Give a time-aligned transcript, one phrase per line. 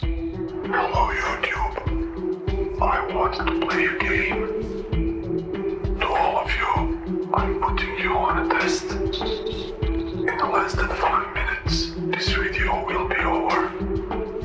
[0.00, 2.82] Hello, oh, YouTube.
[2.82, 4.40] I want to play a game.
[6.00, 8.84] To all of you, I'm putting you on a test.
[8.90, 13.70] In less than five minutes, this video will be over.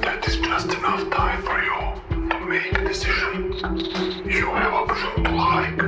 [0.01, 3.53] That is just enough time for you to make a decision.
[4.29, 5.81] You have option to like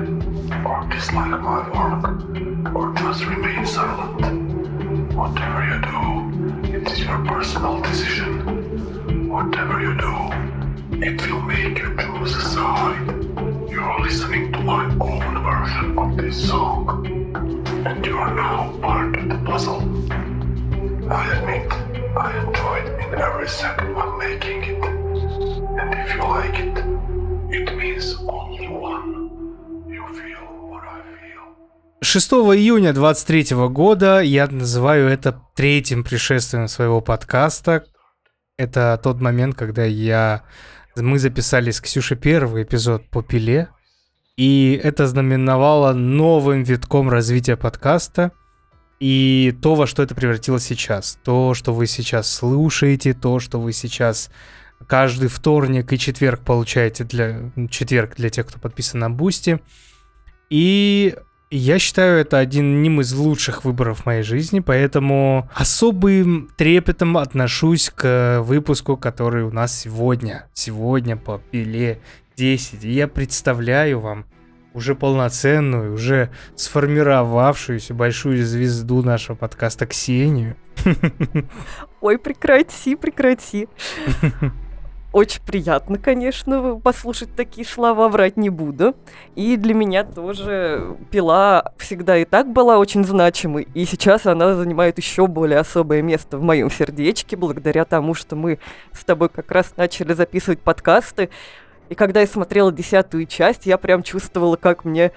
[0.66, 5.14] or dislike my work, or just remain silent.
[5.14, 6.27] Whatever you do,
[7.08, 9.30] your personal decision.
[9.30, 10.14] Whatever you do,
[11.06, 13.08] it will make you choose a side.
[13.72, 17.06] You are listening to my own version of this song,
[17.88, 19.82] and you are now part of the puzzle.
[21.10, 21.72] I admit,
[22.18, 24.84] I enjoyed in every second while making it.
[24.84, 26.78] And if you like it,
[27.58, 28.47] it means only
[32.00, 37.86] 6 июня 23 года я называю это третьим пришествием своего подкаста.
[38.56, 40.44] Это тот момент, когда я...
[40.96, 43.70] Мы записали с Ксюшей первый эпизод по пиле,
[44.36, 48.32] и это знаменовало новым витком развития подкаста
[49.00, 51.18] и то, во что это превратилось сейчас.
[51.24, 54.30] То, что вы сейчас слушаете, то, что вы сейчас
[54.86, 57.52] каждый вторник и четверг получаете для...
[57.72, 59.60] Четверг для тех, кто подписан на Бусти.
[60.50, 61.16] И
[61.50, 68.42] я считаю это одним из лучших выборов в моей жизни, поэтому особым трепетом отношусь к
[68.42, 70.48] выпуску, который у нас сегодня.
[70.54, 72.02] Сегодня по пиле
[72.36, 72.84] 10.
[72.84, 74.26] И я представляю вам
[74.74, 80.58] уже полноценную, уже сформировавшуюся большую звезду нашего подкаста Ксению.
[82.02, 83.68] Ой, прекрати, прекрати.
[85.18, 88.96] Очень приятно, конечно, послушать такие слова, врать не буду.
[89.34, 95.00] И для меня тоже пила всегда и так была очень значимой, и сейчас она занимает
[95.00, 98.60] еще более особое место в моем сердечке, благодаря тому, что мы
[98.92, 101.32] с тобой как раз начали записывать подкасты.
[101.90, 105.14] И когда я смотрела десятую часть, я прям чувствовала, как мне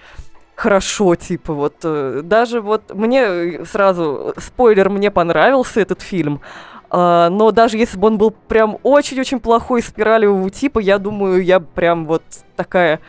[0.60, 6.40] хорошо, типа вот э, даже вот мне э, сразу спойлер мне понравился этот фильм,
[6.90, 11.60] а, но даже если бы он был прям очень-очень плохой спиралевого типа, я думаю, я
[11.60, 12.22] прям вот
[12.56, 13.00] такая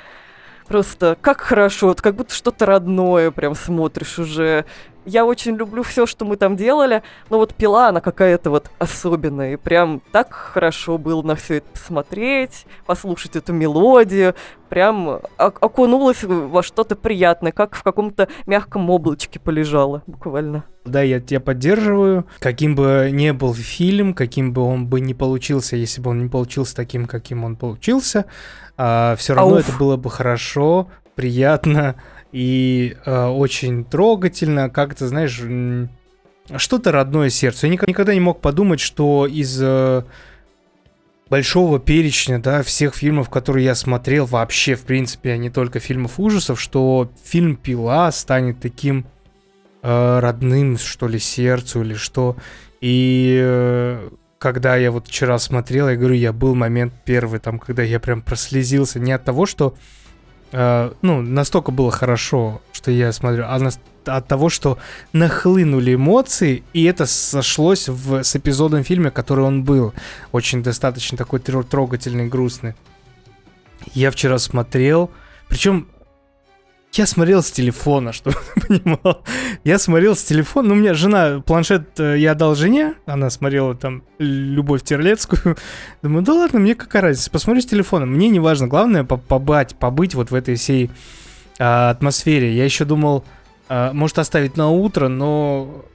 [0.68, 4.66] просто как хорошо, вот как будто что-то родное прям смотришь уже.
[5.06, 9.54] Я очень люблю все, что мы там делали, но вот пила, она какая-то вот особенная.
[9.54, 14.36] И прям так хорошо было на все это посмотреть, послушать эту мелодию.
[14.70, 20.64] Прям окунулась во что-то приятное, как в каком-то мягком облачке полежала, буквально.
[20.86, 22.26] Да, я тебя поддерживаю.
[22.40, 26.30] Каким бы ни был фильм, каким бы он бы не получился, если бы он не
[26.30, 28.26] получился таким, каким он получился,
[28.76, 29.68] все равно Ауф.
[29.68, 31.96] это было бы хорошо, приятно
[32.32, 34.70] и э, очень трогательно.
[34.70, 35.42] Как ты знаешь,
[36.58, 37.68] что-то родное сердцу.
[37.68, 40.04] Я ник- никогда не мог подумать, что из э,
[41.30, 46.20] большого перечня, да, всех фильмов, которые я смотрел, вообще, в принципе, а не только фильмов
[46.20, 49.06] ужасов, что фильм «Пила» станет таким
[49.82, 52.36] э, родным, что ли, сердцу или что.
[52.82, 54.10] И э,
[54.40, 58.22] когда я вот вчера смотрел, я говорю, я был момент первый, там, когда я прям
[58.22, 59.76] прослезился не от того, что,
[60.52, 64.78] э, ну, настолько было хорошо, что я смотрю, а нас- от того, что
[65.14, 69.94] нахлынули эмоции, и это сошлось в, с эпизодом фильма, который он был.
[70.32, 72.74] Очень достаточно такой тро- трогательный, грустный.
[73.94, 75.12] Я вчера смотрел,
[75.48, 75.88] причем
[76.94, 79.24] я смотрел с телефона, чтобы ты понимал.
[79.64, 83.76] Я смотрел с телефона, ну, у меня жена, планшет э, я отдал жене, она смотрела
[83.76, 85.58] там Любовь Терлецкую.
[86.02, 88.06] Думаю, да ладно, мне какая разница, посмотрю с телефона.
[88.06, 90.92] Мне не важно, главное по- побать, побыть вот в этой всей
[91.60, 92.54] а, атмосфере.
[92.54, 93.24] Я еще думал,
[93.70, 95.86] а, может оставить на утро, но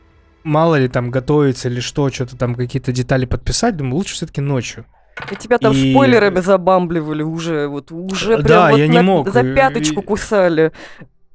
[0.44, 4.86] мало ли там готовиться или что, что-то там какие-то детали подписать, думаю, лучше все-таки ночью.
[5.32, 9.02] И тебя там И- спойлерами забамбливали уже, вот уже прям Да, вот я не на-
[9.02, 10.72] мог, за пяточку и- кусали.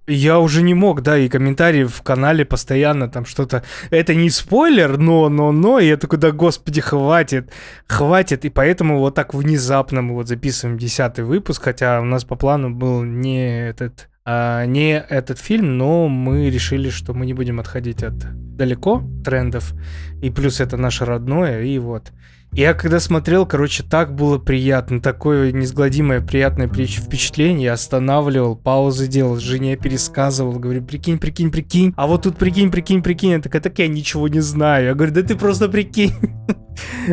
[0.08, 3.64] Я уже не мог, да, и комментарии в канале постоянно там что-то...
[3.92, 7.52] Это не спойлер, но, но, но, и я такой, да господи, хватит,
[7.88, 12.36] хватит, и поэтому вот так внезапно мы вот записываем десятый выпуск, хотя у нас по
[12.36, 17.60] плану был не этот, а, не этот фильм, но мы решили, что мы не будем
[17.60, 18.16] отходить от
[18.58, 19.74] далеко трендов,
[20.22, 22.12] и плюс это наше родное, и вот.
[22.54, 27.66] Я когда смотрел, короче, так было приятно, такое несгладимое приятное впеч- впечатление.
[27.66, 31.94] Я останавливал, паузы делал, жене пересказывал, говорю, прикинь, прикинь, прикинь.
[31.96, 33.32] А вот тут прикинь, прикинь, прикинь.
[33.32, 34.88] Я такая, так я ничего не знаю.
[34.88, 36.14] Я говорю, да ты просто прикинь.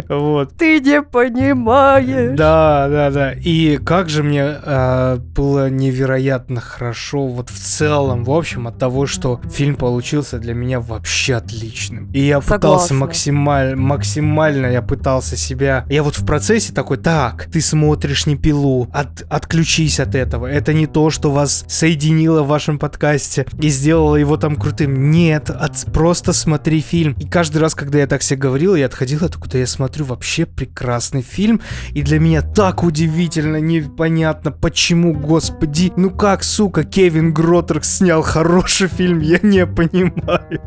[0.09, 0.57] Вот.
[0.57, 2.37] Ты не понимаешь.
[2.37, 3.33] Да, да, да.
[3.33, 9.07] И как же мне э, было невероятно хорошо вот в целом, в общем, от того,
[9.07, 12.11] что фильм получился для меня вообще отличным.
[12.13, 12.97] И я пытался Согласна.
[12.97, 15.85] максимально, максимально я пытался себя...
[15.89, 20.47] Я вот в процессе такой, так, ты смотришь не пилу, от, отключись от этого.
[20.47, 25.11] Это не то, что вас соединило в вашем подкасте и сделало его там крутым.
[25.11, 27.15] Нет, от, просто смотри фильм.
[27.19, 30.47] И каждый раз, когда я так себе говорил, я отходил, я такой, я смотрю вообще
[30.47, 31.61] прекрасный фильм,
[31.91, 38.89] и для меня так удивительно, непонятно, почему, господи, ну как, сука, Кевин Гроттер снял хороший
[38.89, 40.61] фильм, я не понимаю.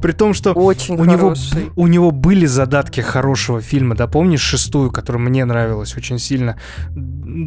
[0.00, 1.70] При том, что Очень у него, хороший.
[1.76, 6.58] у него были задатки хорошего фильма, да, помнишь шестую, которая мне нравилась очень сильно?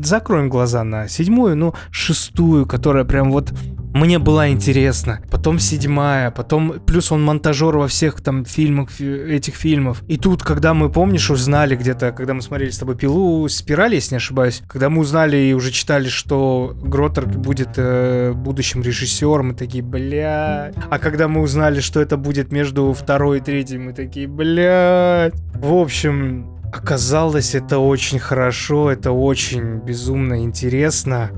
[0.03, 3.53] Закроем глаза на седьмую, но шестую, которая прям вот
[3.93, 5.21] мне была интересна.
[5.31, 10.03] Потом седьмая, потом плюс он монтажер во всех там фильмах, фи- этих фильмов.
[10.07, 14.15] И тут, когда мы, помнишь, узнали где-то, когда мы смотрели с тобой «Пилу», «Спираль», если
[14.15, 19.53] не ошибаюсь, когда мы узнали и уже читали, что Гроттер будет э, будущим режиссером, мы
[19.53, 20.71] такие, бля.
[20.89, 25.31] А когда мы узнали, что это будет между второй и третьей, мы такие, бля.
[25.55, 31.31] В общем, оказалось это очень хорошо, это очень безумно интересно.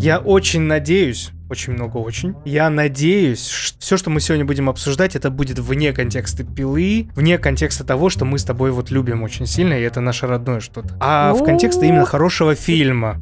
[0.00, 2.34] Я очень надеюсь, очень много очень.
[2.44, 7.84] Я надеюсь, все, что мы сегодня будем обсуждать, это будет вне контекста пилы, вне контекста
[7.84, 10.96] того, что мы с тобой вот любим очень сильно, и это наше родное что-то.
[11.00, 13.20] А в Ну, контексте именно хорошего фильма.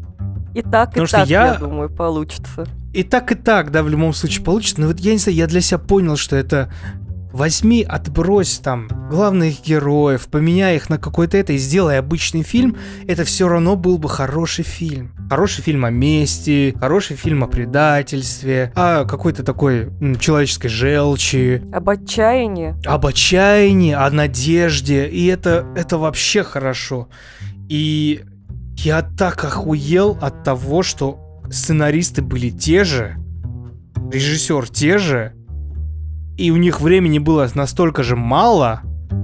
[0.55, 2.67] И так, Потому и что так, я- я думаю, получится.
[2.93, 4.81] И так, и так, да, в любом случае получится.
[4.81, 6.73] Но вот я не знаю, я для себя понял, что это
[7.33, 13.25] возьми, отбрось там главных героев, поменяй их на какой-то это и сделай обычный фильм, это
[13.25, 15.13] все равно был бы хороший фильм.
[15.29, 21.89] Хороший фильм о мести, хороший фильм о предательстве, о какой-то такой м, человеческой желчи, Об
[21.89, 22.75] отчаянии.
[22.87, 27.09] об отчаянии, о надежде, и это, это вообще хорошо.
[27.69, 28.23] И
[28.77, 33.17] я так охуел от того, что сценаристы были те же,
[34.13, 35.35] режиссер те же,
[36.37, 38.81] и у них времени было настолько же мало,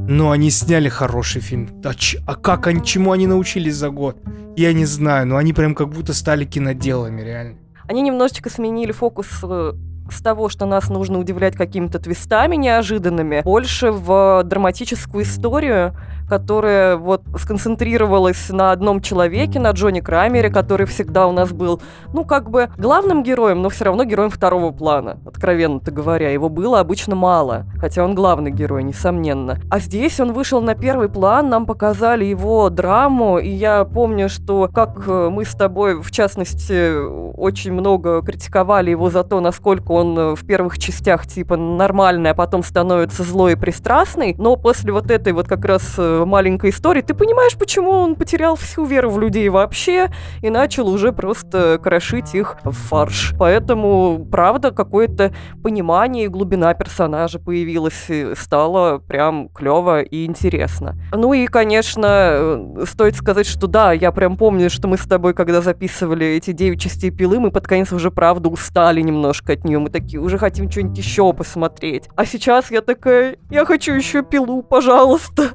[0.08, 1.69] но они сняли хороший фильм.
[1.85, 4.17] А, ч- а как они, чему они научились за год?
[4.56, 7.56] Я не знаю, но они прям как будто стали киноделами, реально.
[7.88, 9.73] Они немножечко сменили фокус э,
[10.11, 15.94] с того, что нас нужно удивлять какими-то твистами неожиданными, больше в драматическую историю,
[16.28, 21.81] которая вот сконцентрировалась на одном человеке, на Джонни Крамере, который всегда у нас был,
[22.12, 26.31] ну, как бы главным героем, но все равно героем второго плана, откровенно-то говоря.
[26.31, 29.58] Его было обычно мало, хотя он главный герой, несомненно.
[29.70, 34.69] А здесь он вышел на первый план, нам показали его драму, и я помню, что
[34.72, 36.93] как э, мы с тобой, в частности,
[37.37, 42.34] очень много критиковали его за то, насколько он э, в первых частях типа нормальный, а
[42.34, 47.02] потом становится злой и пристрастный, но после вот этой вот как раз э, маленькой истории
[47.02, 50.10] ты понимаешь, почему он потерял всю веру в людей вообще
[50.42, 53.34] и начал уже просто крошить их в фарш.
[53.38, 55.32] Поэтому, правда, какое-то
[55.62, 60.96] понимание и глубина персонажа появилась, и стало прям клево и интересно.
[61.12, 65.34] Ну и, конечно, э, стоит сказать, что да, я прям помню, что мы с тобой,
[65.34, 69.78] когда записывали эти 9 частей пилы, мы под конец уже, правда, устали немножко от нее.
[69.78, 72.08] Мы такие, уже хотим что-нибудь еще посмотреть.
[72.16, 75.50] А сейчас я такая, я хочу еще пилу, пожалуйста.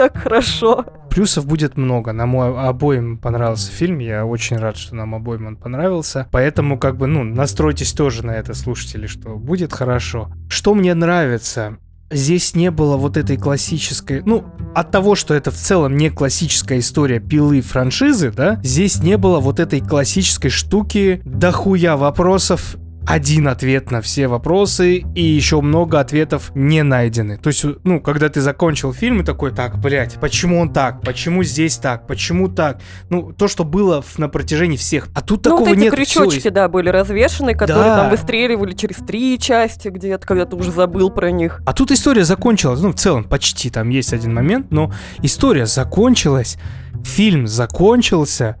[0.00, 0.86] Так хорошо.
[1.10, 2.14] Плюсов будет много.
[2.14, 3.98] Нам обоим понравился фильм.
[3.98, 6.26] Я очень рад, что нам обоим он понравился.
[6.32, 10.32] Поэтому, как бы, ну, настройтесь тоже на это, слушатели, что будет хорошо.
[10.48, 11.76] Что мне нравится?
[12.10, 14.22] Здесь не было вот этой классической...
[14.24, 19.18] Ну, от того, что это в целом не классическая история пилы франшизы, да, здесь не
[19.18, 22.76] было вот этой классической штуки дохуя вопросов
[23.06, 27.38] один ответ на все вопросы, и еще много ответов не найдены.
[27.38, 31.00] То есть, ну, когда ты закончил фильм и такой, так, блядь, почему он так?
[31.00, 32.06] Почему здесь так?
[32.06, 32.80] Почему так?
[33.08, 35.08] Ну, то, что было в- на протяжении всех.
[35.14, 35.94] А тут ну, такого вот эти нет.
[35.94, 37.96] крючочки, да, были развешаны, которые Да.
[38.02, 41.62] там выстреливали через три части где-то, когда ты уже забыл про них.
[41.66, 44.92] А тут история закончилась, ну, в целом, почти, там есть один момент, но
[45.22, 46.58] история закончилась,
[47.02, 48.56] фильм закончился,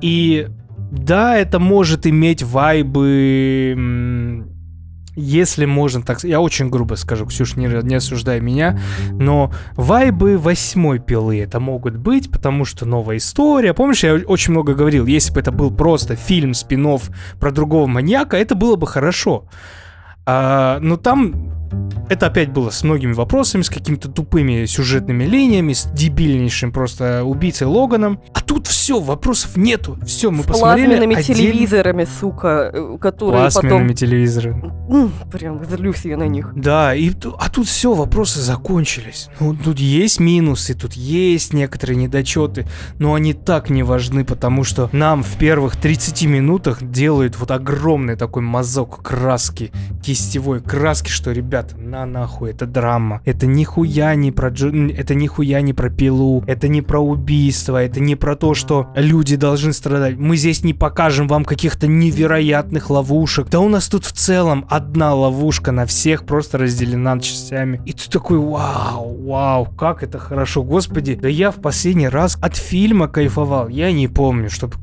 [0.00, 0.48] и
[0.90, 3.76] да, это может иметь вайбы,
[5.16, 8.78] если можно так сказать, я очень грубо скажу, Ксюш, не, не осуждай меня,
[9.12, 13.74] но вайбы восьмой пилы это могут быть, потому что новая история.
[13.74, 16.80] Помнишь, я очень много говорил, если бы это был просто фильм спин
[17.38, 19.46] про другого маньяка, это было бы хорошо.
[20.26, 21.59] А, но там
[22.10, 27.68] это опять было с многими вопросами, с какими-то тупыми сюжетными линиями, с дебильнейшим просто убийцей
[27.68, 28.20] Логаном.
[28.34, 29.96] А тут все, вопросов нету.
[30.04, 33.94] Все, мы С посмотрели плазменными отдельно- телевизорами, сука, э, которые Плазменными потом...
[33.94, 34.72] телевизорами.
[35.30, 36.52] Прям злюсь я на них.
[36.56, 39.28] Да, и, а тут все, вопросы закончились.
[39.38, 42.66] Ну, тут есть минусы, тут есть некоторые недочеты,
[42.98, 48.16] но они так не важны, потому что нам в первых 30 минутах делают вот огромный
[48.16, 49.70] такой мазок краски,
[50.02, 53.20] кистевой краски, что, ребята, на нахуй, это драма.
[53.24, 58.00] Это нихуя не про Джо- это нихуя не про пилу, это не про убийство, это
[58.00, 60.16] не про то, что люди должны страдать.
[60.16, 63.48] Мы здесь не покажем вам каких-то невероятных ловушек.
[63.50, 67.80] Да у нас тут в целом одна ловушка на всех просто разделена частями.
[67.86, 71.18] И ты такой, вау, вау, как это хорошо, господи.
[71.20, 73.68] Да я в последний раз от фильма кайфовал.
[73.68, 74.74] Я не помню, чтобы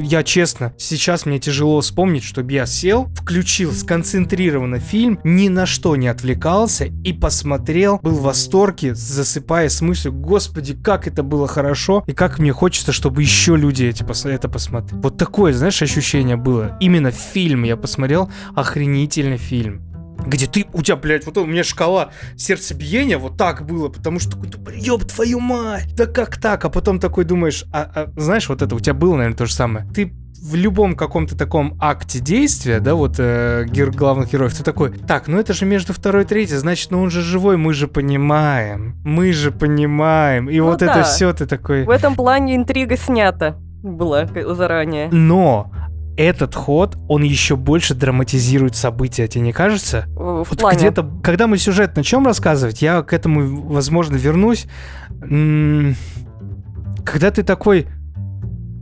[0.00, 5.96] я честно, сейчас мне тяжело вспомнить, чтобы я сел, включил сконцентрированно фильм, ни на что
[5.96, 12.04] не отвлекался и посмотрел, был в восторге, засыпая с мыслью, господи, как это было хорошо,
[12.06, 15.00] и как мне хочется, чтобы еще люди эти, пос- это посмотрели.
[15.02, 16.76] Вот такое, знаешь, ощущение было.
[16.80, 19.89] Именно фильм я посмотрел, охренительный фильм.
[20.26, 24.32] Где ты, у тебя, блядь, вот у меня шкала сердцебиения вот так было, потому что
[24.32, 26.64] такой, да, ёб твою мать, да как так?
[26.64, 29.54] А потом такой думаешь, а, а, знаешь, вот это у тебя было, наверное, то же
[29.54, 29.86] самое.
[29.94, 30.12] Ты
[30.42, 35.28] в любом каком-то таком акте действия, да, вот э, гер- главных героев, ты такой, так,
[35.28, 38.96] ну это же между второй и третьей, значит, ну он же живой, мы же понимаем,
[39.04, 41.02] мы же понимаем, и Ну вот это да.
[41.02, 41.84] все ты такой.
[41.84, 45.08] В этом плане интрига снята была заранее.
[45.12, 45.70] Но
[46.16, 50.04] этот ход, он еще больше драматизирует события, тебе не кажется?
[50.08, 50.78] В Вот плане.
[50.78, 54.66] где-то, когда мы сюжет начнем рассказывать, я к этому, возможно, вернусь.
[55.20, 55.94] Когда
[57.30, 57.86] ты такой,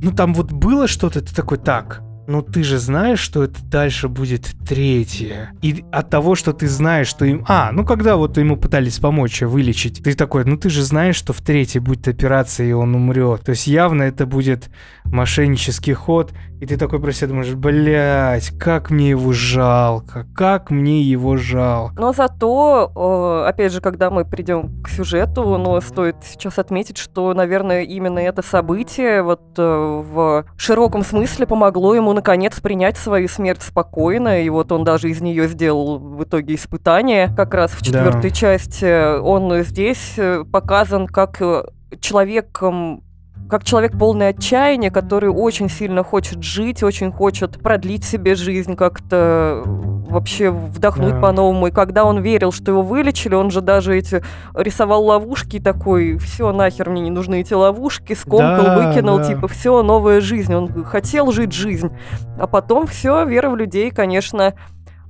[0.03, 4.09] ну там вот было что-то, ты такой, так, ну ты же знаешь, что это дальше
[4.09, 5.55] будет третье.
[5.63, 7.43] И от того, что ты знаешь, что им...
[7.49, 11.33] А, ну когда вот ему пытались помочь вылечить, ты такой, ну ты же знаешь, что
[11.33, 13.45] в третьей будет операция, и он умрет.
[13.45, 14.69] То есть явно это будет
[15.07, 21.03] мошеннический ход, и ты такой про себя думаешь, блять, как мне его жалко, как мне
[21.03, 21.95] его жалко.
[22.01, 27.33] Но зато, э, опять же, когда мы придем к сюжету, но стоит сейчас отметить, что,
[27.33, 33.63] наверное, именно это событие вот э, в широком смысле помогло ему наконец принять свою смерть
[33.63, 37.29] спокойно, и вот он даже из нее сделал в итоге испытание.
[37.37, 37.85] Как раз в Да.
[37.87, 41.63] четвертой части он здесь э, показан как э,
[42.01, 43.05] человеком
[43.49, 49.63] как человек полный отчаяния, который очень сильно хочет жить, очень хочет продлить себе жизнь, как-то
[49.65, 51.21] вообще вдохнуть Да.
[51.21, 51.67] по-новому.
[51.69, 54.23] И когда он верил, что его вылечили, он же даже эти
[54.55, 59.25] рисовал ловушки и такой, все, нахер мне не нужны эти ловушки, скомкал, Да, выкинул, да.
[59.25, 60.55] типа, все, новая жизнь.
[60.55, 61.91] Он хотел жить жизнь.
[62.39, 64.55] А потом все, вера в людей, конечно,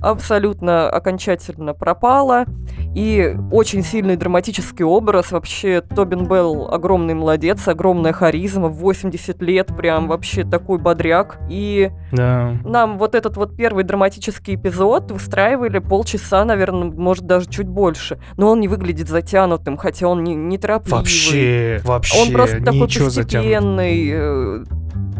[0.00, 2.44] абсолютно окончательно пропала.
[2.94, 5.30] И очень сильный драматический образ.
[5.30, 11.38] Вообще, Тобин Белл огромный молодец, огромная харизма, в 80 лет прям вообще такой бодряк.
[11.48, 12.54] И Да.
[12.64, 18.18] нам вот этот вот первый драматический эпизод выстраивали полчаса, наверное, может даже чуть больше.
[18.36, 20.98] Но он не выглядит затянутым, хотя он не, неторопливый.
[21.00, 24.64] Вообще, вообще, Он просто такой постепенный, э,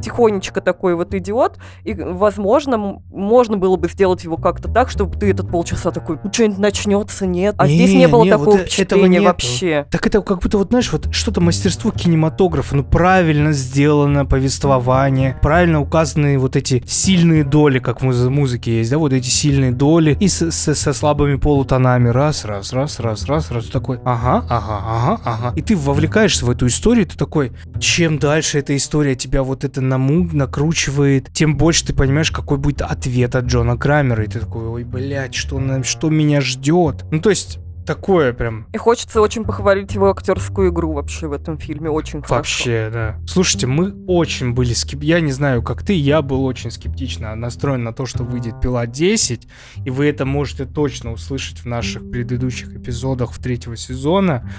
[0.02, 1.58] тихонечко такой вот идиот.
[1.84, 6.32] И, возможно, можно было бы сделать его как-то так, чтобы ты этот полчаса такой, ну,
[6.32, 7.54] что-нибудь начнется, нет.
[7.58, 9.86] А здесь Не, не было не, вот такого э- этого впечатления вообще.
[9.90, 15.80] Так это как будто вот, знаешь, вот что-то мастерство кинематографа, ну правильно сделано повествование, правильно
[15.80, 20.16] указаны вот эти сильные доли, как в муз- музыке есть, да, вот эти сильные доли
[20.20, 24.80] и с- с- со слабыми полутонами, раз, раз, раз, раз, раз, раз, такой, ага, ага,
[24.86, 25.52] ага, ага.
[25.56, 29.80] И ты вовлекаешься в эту историю, ты такой, чем дальше эта история тебя вот это
[29.92, 34.66] наму- накручивает, тем больше ты понимаешь, какой будет ответ от Джона Крамера, и ты такой,
[34.68, 37.04] ой, блядь, что, на- что меня ждет?
[37.10, 41.56] Ну, то есть, такое прям И хочется очень похвалить его актерскую игру вообще в этом
[41.56, 41.88] фильме.
[41.88, 42.34] Очень хорошо.
[42.34, 43.16] Вообще, да.
[43.26, 45.02] Слушайте, мы очень были скеп...
[45.02, 48.86] Я не знаю, как ты, я был очень скептично настроен на то, что выйдет пила
[48.86, 49.48] 10,
[49.86, 54.50] и вы это можете точно услышать в наших предыдущих эпизодах в третьего сезона.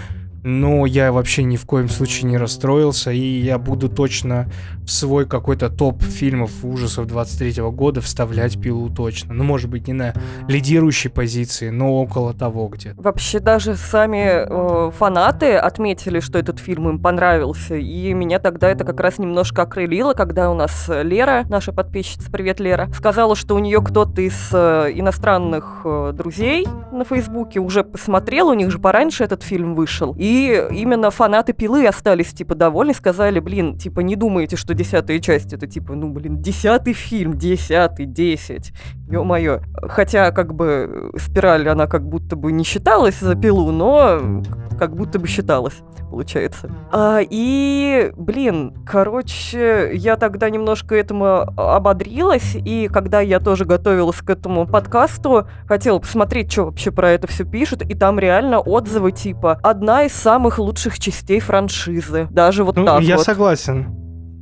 [0.43, 4.49] Но я вообще ни в коем случае не расстроился, и я буду точно
[4.85, 9.33] в свой какой-то топ фильмов ужасов 23 года вставлять пилу точно.
[9.33, 10.13] Ну, может быть, не на
[10.47, 13.01] лидирующей позиции, но около того где-то.
[13.01, 18.83] Вообще даже сами э, фанаты отметили, что этот фильм им понравился, и меня тогда это
[18.83, 23.59] как раз немножко окрылило, когда у нас Лера, наша подписчица, привет, Лера, сказала, что у
[23.59, 29.23] нее кто-то из э, иностранных э, друзей на Фейсбуке уже посмотрел, у них же пораньше
[29.23, 34.55] этот фильм вышел, и именно фанаты Пилы остались типа довольны, сказали, блин, типа не думаете,
[34.55, 38.73] что десятая часть это типа, ну блин, десятый фильм, десятый, десять.
[39.09, 39.59] Ё-моё.
[39.83, 44.41] Хотя, как бы, спираль, она как будто бы не считалась за пилу, но
[44.77, 46.69] как будто бы считалась, получается.
[46.91, 54.29] А, и, блин, короче, я тогда немножко этому ободрилась, и когда я тоже готовилась к
[54.29, 59.59] этому подкасту, хотела посмотреть, что вообще про это все пишут, и там реально отзывы типа
[59.63, 62.27] «одна из самых лучших частей франшизы».
[62.29, 63.25] Даже вот Ну, так я вот.
[63.25, 63.95] согласен.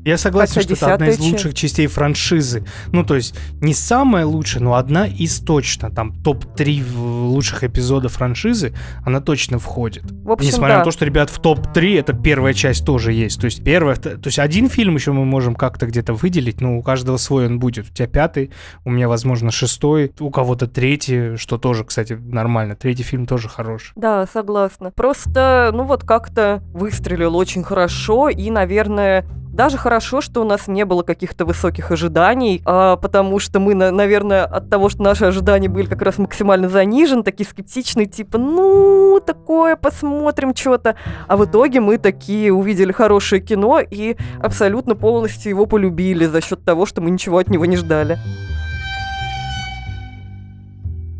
[0.07, 2.63] Я согласен, что это одна из лучших частей франшизы.
[2.93, 5.91] Ну, то есть, не самая лучшая, но одна из точно.
[5.91, 8.73] Там топ-3 в- лучших эпизодов франшизы,
[9.05, 10.09] она точно входит.
[10.23, 10.79] В общем, Несмотря да.
[10.79, 13.41] на то, что, ребят, в топ-3 это первая часть тоже есть.
[13.41, 16.81] То есть, первая, то есть, один фильм еще мы можем как-то где-то выделить, но у
[16.81, 17.89] каждого свой он будет.
[17.89, 18.51] У тебя пятый,
[18.85, 22.77] у меня, возможно, шестой, у кого-то третий, что тоже, кстати, нормально.
[22.77, 23.91] Третий фильм тоже хороший.
[23.97, 24.91] Да, согласна.
[24.91, 29.25] Просто, ну вот как-то выстрелил очень хорошо, и, наверное,
[29.57, 33.89] даже хорошо, что у нас не было каких-то высоких ожиданий, а, потому что мы, на-
[33.91, 39.19] наверное, от того, что наши ожидания были как раз максимально занижены, такие скептичные, типа, ну,
[39.25, 40.95] такое, посмотрим что-то.
[41.27, 46.63] А в итоге мы такие увидели хорошее кино и абсолютно полностью его полюбили за счет
[46.63, 48.19] того, что мы ничего от него не ждали.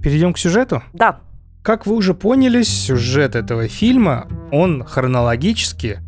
[0.03, 0.84] Перейдем к сюжету.
[0.94, 1.20] Да,
[1.63, 6.00] Как вы уже поняли, сюжет этого фильма, он хронологически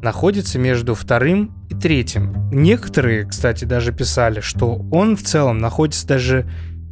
[0.00, 2.50] находится между вторым и третьим.
[2.50, 6.48] Некоторые, кстати, даже писали, что он в целом находится даже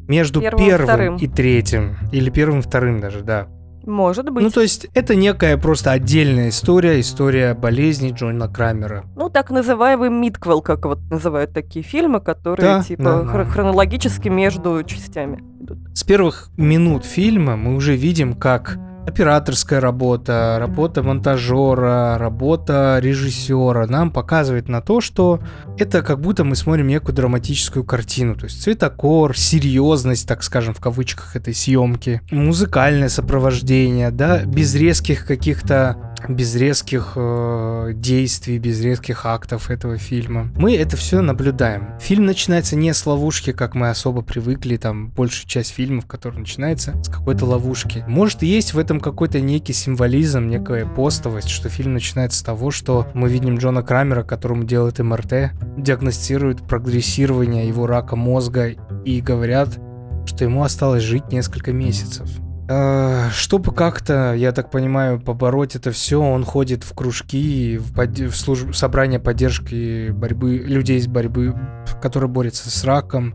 [0.09, 1.17] между Первым и первым, вторым.
[1.17, 1.97] и третьим.
[2.13, 3.49] Или первым и вторым даже, да.
[3.85, 4.43] может быть.
[4.45, 9.05] Ну, то есть, это некая просто отдельная история, история болезни Джона Крамера.
[9.17, 13.51] Ну, так называемый мидквел, как вот называют такие фильмы, которые Да, типа да, хр- да.
[13.51, 15.79] хронологически между частями идут.
[15.95, 24.11] С первых минут фильма мы уже видим, как операторская работа, работа монтажера, работа режиссера нам
[24.11, 25.41] показывает на то, что
[25.79, 28.35] это как будто мы смотрим некую драматическую картину.
[28.35, 35.27] То есть цветокор, серьезность, так скажем, в кавычках этой съемки, музыкальное сопровождение, да, без резких
[35.27, 35.97] каких-то
[36.29, 40.51] без резких э, действий, без резких актов этого фильма.
[40.57, 41.99] Мы это все наблюдаем.
[42.01, 47.01] Фильм начинается не с ловушки, как мы особо привыкли, там большая часть фильмов, который начинается
[47.03, 48.05] с какой-то ловушки.
[48.07, 53.07] Может, есть в этом какой-то некий символизм, некая постовость, что фильм начинается с того, что
[53.15, 59.79] мы видим Джона Крамера, которому делают МРТ, диагностируют прогрессирование его рака мозга и говорят,
[60.27, 62.29] что ему осталось жить несколько месяцев.
[62.69, 68.27] Э, Чтобы как-то, я так понимаю, побороть это все, он ходит в кружки, в, подде-
[68.29, 71.55] в служб- собрания поддержки борьбы людей с борьбы,
[72.03, 73.35] которые борются с раком,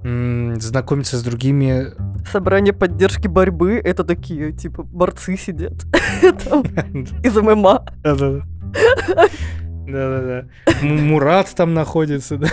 [0.59, 1.87] знакомится с другими.
[2.31, 5.73] Собрание поддержки борьбы— это такие, типа, борцы сидят
[7.23, 7.85] из ММА.
[9.91, 10.85] Да-да-да.
[10.85, 12.47] Мурат там находится, да.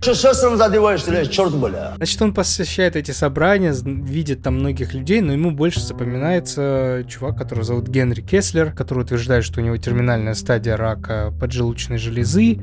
[0.00, 1.94] Что сестрам задеваешь, стреляешь, черт, бля.
[1.96, 7.64] Значит, он посещает эти собрания, видит там многих людей, но ему больше запоминается чувак, которого
[7.64, 12.58] зовут Генри Кеслер, который утверждает, что у него терминальная стадия рака поджелудочной железы,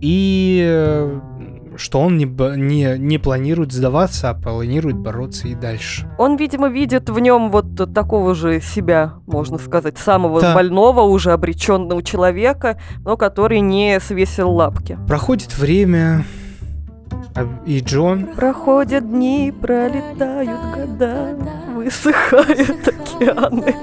[0.00, 1.20] и э,
[1.78, 6.08] что он не, не, не планирует сдаваться, а планирует бороться и дальше.
[6.18, 10.54] Он, видимо, видит в нем вот такого же себя, можно сказать, самого Да.
[10.54, 14.98] больного, уже обреченного человека, но который не свесил лапки.
[15.06, 16.24] Проходит время,
[17.34, 21.36] а- и Джон Проходят дни, пролетают года,
[21.74, 23.74] высыхают океаны.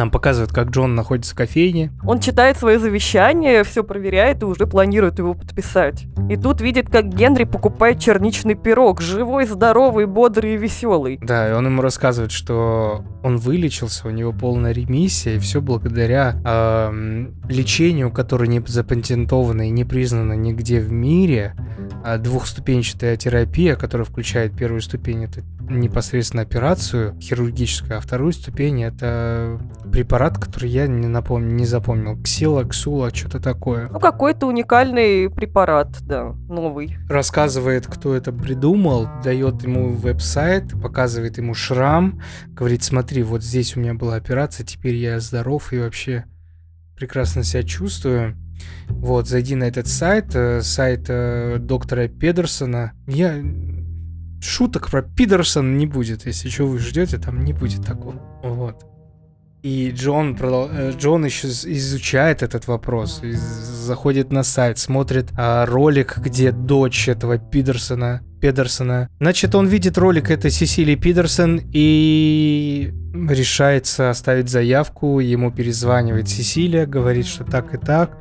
[0.00, 1.92] Нам показывает, как Джон находится в кофейне.
[2.04, 6.06] Он читает свое завещание, все проверяет и уже планирует его подписать.
[6.30, 11.18] И тут видит, как Генри покупает черничный пирог, живой, здоровый, бодрый и веселый.
[11.22, 16.40] Да, и он ему рассказывает, что он вылечился, у него полная ремиссия, и все благодаря
[16.44, 21.54] эм, лечению, которое не запатентовано и не признано нигде в мире.
[22.02, 29.60] А двухступенчатая терапия, которая включает первую ступень, это непосредственно операцию хирургическую, а вторую ступень это
[29.90, 32.20] препарат, который я не напомню, не запомнил.
[32.22, 33.88] Ксила, ксула, что-то такое.
[33.88, 36.96] Ну, какой-то уникальный препарат, да, новый.
[37.08, 43.80] рассказывает, кто это придумал, дает ему веб-сайт, показывает ему шрам, говорит, смотри, вот здесь у
[43.80, 46.24] меня была операция, теперь я здоров и вообще
[46.96, 48.36] прекрасно себя чувствую.
[48.88, 52.92] Вот, зайди на этот сайт, э, сайт э, доктора Педерсона.
[53.06, 53.42] Я...
[54.40, 58.14] Шуток про Пидерсон не будет, если что вы ждете, там не будет такого.
[58.42, 58.86] Вот.
[59.62, 66.50] И Джон, э, Джон еще изучает этот вопрос, заходит на сайт, смотрит а, ролик, где
[66.50, 69.08] дочь этого Пидерсона Педерсона.
[69.20, 72.92] Значит, он видит ролик этой Сесилии Пидерсон и
[73.28, 75.20] решается оставить заявку.
[75.20, 78.16] Ему перезванивает Сесилия, говорит, что так и так.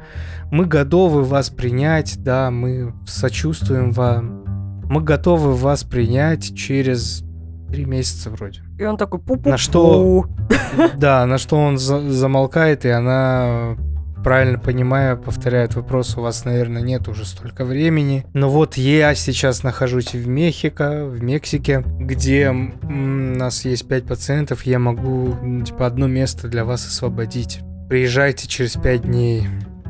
[0.52, 4.39] Мы готовы вас принять, да, мы сочувствуем вам.
[4.90, 7.24] Мы готовы вас принять через
[7.72, 8.62] три месяца вроде.
[8.80, 10.26] И он такой пу На что-
[10.98, 13.76] Да, на что он за- замолкает, и она,
[14.24, 18.26] правильно понимая, повторяет вопрос, у вас, наверное, нет уже столько времени.
[18.34, 24.64] Но вот я сейчас нахожусь в Мехико, в Мексике, где у нас есть 5 пациентов,
[24.66, 27.60] я могу, типа, одно место для вас освободить.
[27.90, 29.48] Приезжайте через 5 дней.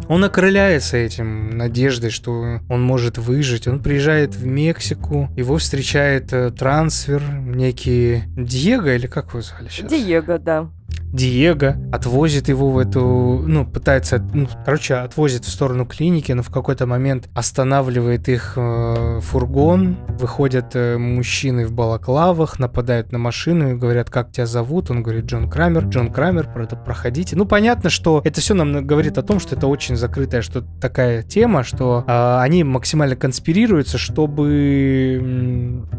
[0.09, 3.67] Он окрыляется этим надеждой, что он может выжить.
[3.67, 9.87] Он приезжает в Мексику, его встречает э, трансфер, некий Диего, или как его звали сейчас?
[9.91, 10.71] Диего, да.
[11.11, 16.49] Диего отвозит его в эту, ну, пытается, ну, короче, отвозит в сторону клиники, но в
[16.49, 23.75] какой-то момент останавливает их э, фургон, выходят э, мужчины в балаклавах, нападают на машину и
[23.75, 24.91] говорят, как тебя зовут?
[24.91, 25.85] Он говорит, Джон Крамер.
[25.85, 27.35] Джон Крамер, про- проходите.
[27.35, 31.23] Ну, понятно, что это все нам говорит о том, что это очень закрытая что такая
[31.23, 35.19] тема, что э, они максимально конспирируются, чтобы,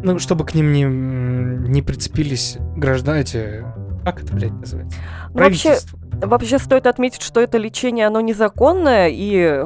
[0.03, 0.85] ну, чтобы к ним не,
[1.68, 3.64] не прицепились граждане, эти
[4.05, 4.99] как это, блядь, называется?
[5.35, 5.77] Вообще.
[6.23, 9.62] Вообще стоит отметить, что это лечение, оно незаконное, и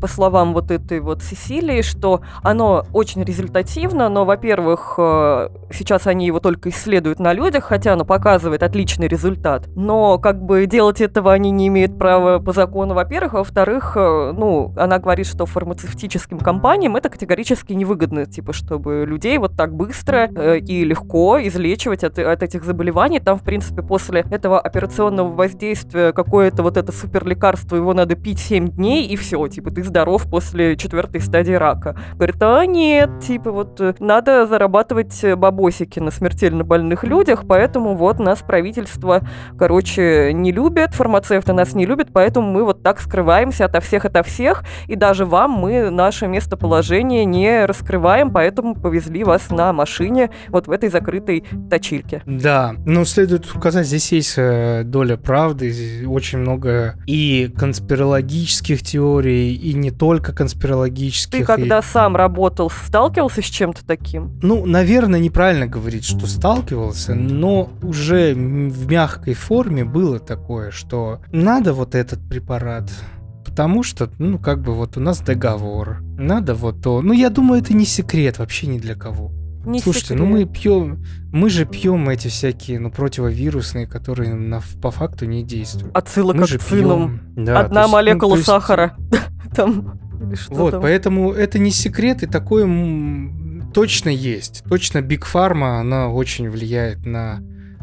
[0.00, 6.26] по словам вот этой вот Сесилии, что оно очень результативно, но, во-первых, э, сейчас они
[6.26, 11.32] его только исследуют на людях, хотя оно показывает отличный результат, но как бы делать этого
[11.32, 16.38] они не имеют права по закону, во-первых, а во-вторых, э, ну, она говорит, что фармацевтическим
[16.38, 22.18] компаниям это категорически невыгодно, типа, чтобы людей вот так быстро э, и легко излечивать от,
[22.18, 23.20] от этих заболеваний.
[23.20, 28.38] Там, в принципе, после этого операционного воздействия какое-то вот это супер лекарство, его надо пить
[28.38, 31.96] 7 дней, и все, типа, ты здоров после четвертой стадии рака.
[32.14, 37.96] Говорит, а нет, типа, вот э, надо зарабатывать э, бабосики на смертельно больных людях, поэтому
[37.96, 39.22] вот нас правительство,
[39.58, 44.22] короче, не любит, фармацевты нас не любят, поэтому мы вот так скрываемся ото всех, ото
[44.22, 50.66] всех, и даже вам мы наше местоположение не раскрываем, поэтому повезли вас на машине вот
[50.66, 52.22] в этой закрытой точильке.
[52.26, 59.72] Да, но следует указать, здесь есть э, доля правды, очень много и конспирологических теорий, и
[59.74, 61.30] не только конспирологических.
[61.30, 64.38] Ты и- когда сам работал, сталкивался с чем-то таким?
[64.42, 71.72] Ну, наверное, неправильно говорить, что сталкивался, но уже в мягкой форме было такое, что надо
[71.74, 72.90] вот этот препарат,
[73.44, 77.02] потому что, ну, как бы вот у нас договор, надо вот то.
[77.02, 79.30] Ну, я думаю, это не секрет вообще ни для кого.
[79.64, 80.20] Не Слушайте, секрет.
[80.20, 85.42] ну мы пьем, мы же пьем эти всякие, ну, противовирусные, которые на- по факту не
[85.44, 85.94] действуют.
[85.96, 87.20] Отсылок мы к же пьем.
[87.36, 88.96] Да, Одна есть, ну, молекула есть- сахара.
[89.54, 89.98] Там.
[90.48, 90.82] Вот, там.
[90.82, 92.66] поэтому это не секрет, и такое
[93.72, 94.64] точно есть.
[94.68, 97.40] Точно Биг Фарма, она очень влияет на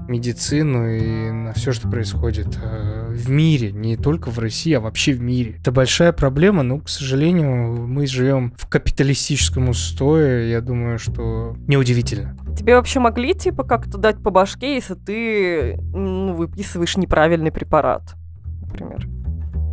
[0.08, 5.13] медицину и на все, что происходит э, в мире, не только в России, а вообще
[5.13, 5.58] в мире.
[5.60, 12.38] Это большая проблема, но, к сожалению, мы живем в капиталистическом устое, я думаю, что неудивительно.
[12.58, 18.15] Тебе вообще могли, типа, как-то дать по башке, если ты ну, выписываешь неправильный препарат,
[18.62, 19.08] например?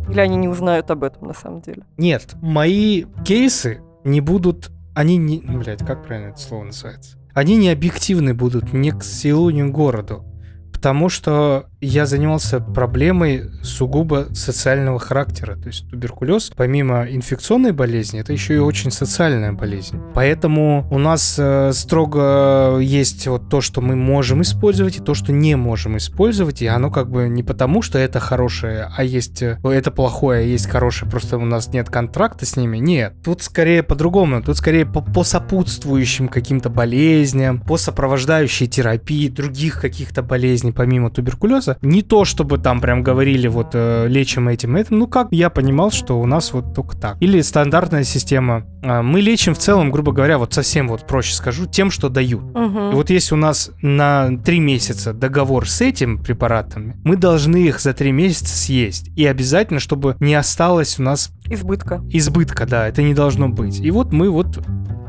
[0.09, 1.83] Или они не узнают об этом на самом деле?
[1.97, 7.17] Нет, мои кейсы не будут, они не, блять, как правильно это слово называется?
[7.33, 10.25] Они не объективны будут ни к селу, ни к городу.
[10.71, 15.55] Потому что я занимался проблемой сугубо социального характера.
[15.55, 19.99] То есть туберкулез, помимо инфекционной болезни, это еще и очень социальная болезнь.
[20.13, 25.31] Поэтому у нас э, строго есть вот то, что мы можем использовать, и то, что
[25.31, 26.61] не можем использовать.
[26.61, 30.43] И оно как бы не потому, что это хорошее, а есть э, это плохое, а
[30.43, 32.77] есть хорошее, просто у нас нет контракта с ними.
[32.77, 34.41] Нет, тут скорее по-другому.
[34.41, 41.72] Тут скорее по, по сопутствующим каким-то болезням, по сопровождающей терапии других каких-то болезней, помимо туберкулеза.
[41.81, 44.99] Не то, чтобы там прям говорили, вот э, лечим этим, этим.
[44.99, 47.17] Ну, как я понимал, что у нас вот только так.
[47.21, 48.65] Или стандартная система.
[48.83, 52.43] А, Мы лечим в целом, грубо говоря, вот совсем вот проще скажу, тем, что дают.
[52.43, 52.91] Мгм.
[52.91, 57.79] И вот если у нас на три месяца договор с этим препаратами, мы должны их
[57.79, 59.09] за три месяца съесть.
[59.15, 62.01] И обязательно, чтобы не осталось у нас Избытка.
[62.09, 63.79] избытка, да, это не должно быть.
[63.79, 64.59] И вот мы вот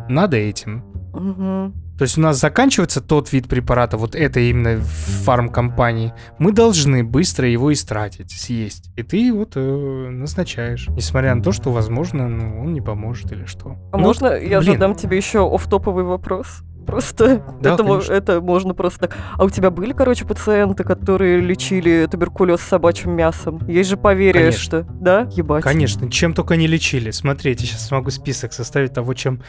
[0.09, 0.85] надо этим.
[1.12, 1.84] Мгм.
[1.99, 7.05] То есть у нас заканчивается тот вид препарата, вот это именно в фармкомпании, мы должны
[7.05, 8.91] быстро его истратить, съесть.
[8.97, 10.89] И ты вот э, назначаешь.
[10.89, 13.77] Несмотря на то, что, возможно, ну, он не поможет или что.
[13.93, 14.73] А Ну, можно я блин.
[14.75, 16.63] задам тебе еще оф-топовый вопрос?
[16.87, 18.13] Просто Да, это, конечно.
[18.13, 19.17] это можно просто так.
[19.39, 23.67] А у тебя были, короче, пациенты, которые лечили туберкулез с собачьим мясом?
[23.67, 24.63] Есть же поверие, Конечно.
[24.63, 24.83] что...
[25.01, 25.29] Да?
[25.33, 25.65] Ебать.
[25.65, 27.11] Конечно, чем только не лечили.
[27.11, 29.41] Смотрите, сейчас могу список составить того, чем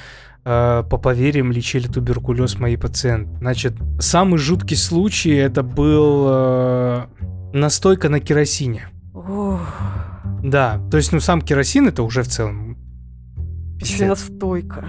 [0.45, 3.37] э, по поверьям лечили туберкулез мои пациенты.
[3.39, 7.05] Значит, самый жуткий случай это был э,
[7.53, 8.89] настойка на керосине.
[9.13, 9.61] Ох,
[10.43, 12.77] Да, то есть, ну, сам керосин это уже в целом...
[14.07, 14.85] настойка.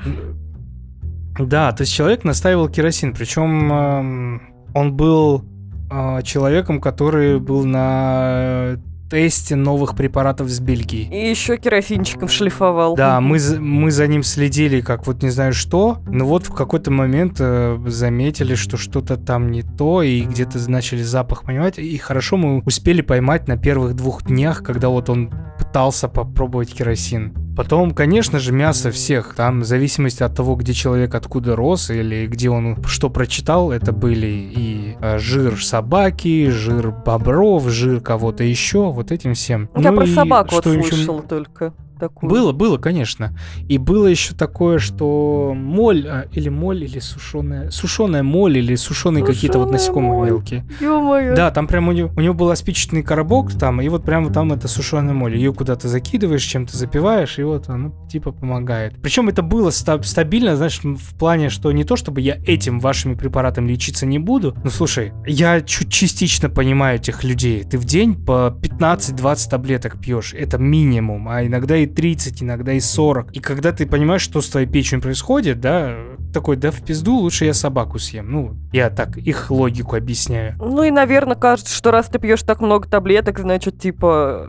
[1.38, 4.42] Да, то есть человек настаивал керосин, причем эм,
[4.75, 5.45] он был
[5.90, 11.09] э, человеком, который был на тесте новых препаратов с Бельгии.
[11.12, 12.95] И еще керосинчиком шлифовал.
[12.97, 16.90] Да, мы, мы за ним следили, как вот не знаю что, но вот в какой-то
[16.90, 22.37] момент э, заметили, что что-то там не то, и где-то начали запах понимать, и хорошо
[22.37, 25.31] мы успели поймать на первых двух днях, когда вот он
[25.76, 27.34] пытался попробовать керосин.
[27.54, 29.34] Потом, конечно же, мясо всех.
[29.34, 33.92] Там, в зависимости от того, где человек откуда рос или где он что прочитал, это
[33.92, 39.68] были и э, жир собаки, жир бобров, жир кого-то еще, вот этим всем.
[39.76, 41.74] Я Ну про собаку вот что еще- только.
[41.98, 42.30] Такую.
[42.30, 43.37] было, было, конечно.
[43.68, 49.24] И было еще такое, что моль, а, или моль, или сушеная, сушеная моль, или сушеные
[49.24, 50.28] какие-то вот насекомые моль.
[50.28, 50.64] мелкие.
[50.80, 51.35] Ё-моё.
[51.37, 54.52] Да, там прям у него, у него был спичечный коробок там, и вот прямо там
[54.52, 55.37] это сушеная моль.
[55.37, 58.94] Ее куда-то закидываешь, чем-то запиваешь, и вот оно типа помогает.
[59.02, 63.14] Причем это было ста- стабильно, знаешь, в плане, что не то, чтобы я этим вашими
[63.14, 64.56] препаратами лечиться не буду.
[64.62, 67.64] Ну слушай, я чуть частично понимаю этих людей.
[67.64, 70.35] Ты в день по 15-20 таблеток пьешь.
[70.35, 73.33] Это минимум, а иногда и 30, иногда и 40.
[73.33, 75.96] И когда ты понимаешь, что с твоей печенью происходит, да,
[76.33, 78.31] такой, да в пизду, лучше я собаку съем.
[78.31, 80.55] Ну, я так их логику объясняю.
[80.59, 84.49] Ну и, наверное, кажется, что раз ты пьешь так много таблеток, значит, типа,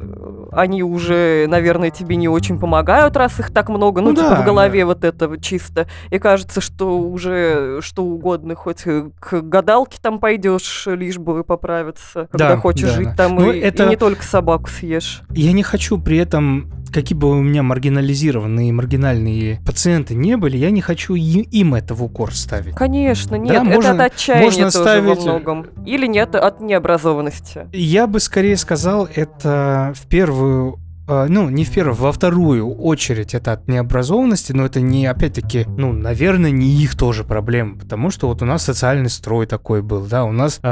[0.51, 4.41] они уже, наверное, тебе не очень помогают, раз их так много, ну, Ну типа, да,
[4.41, 5.87] в голове вот это чисто.
[6.09, 12.49] И кажется, что уже что угодно, хоть к гадалке там пойдешь, лишь бы поправиться, когда
[12.49, 13.15] Да, хочешь да, жить да.
[13.15, 15.21] там, Ну, и, и это- не только собаку съешь.
[15.31, 20.71] Я не хочу при этом, какие бы у меня маргинализированные, маргинальные пациенты не были, я
[20.71, 22.75] не хочу им это в укор ставить.
[22.75, 25.65] Конечно, нет, можно- это от отчаяния можно тоже ставить- во многом.
[25.85, 27.67] Или нет, от необразованности.
[27.73, 33.33] Я бы скорее сказал, это в первую э, ну, не в первую, во вторую очередь
[33.33, 38.27] это от необразованности, но это не, опять-таки, ну, наверное, не их тоже проблема, потому что
[38.27, 40.67] вот у нас социальный строй такой был, да, у нас э,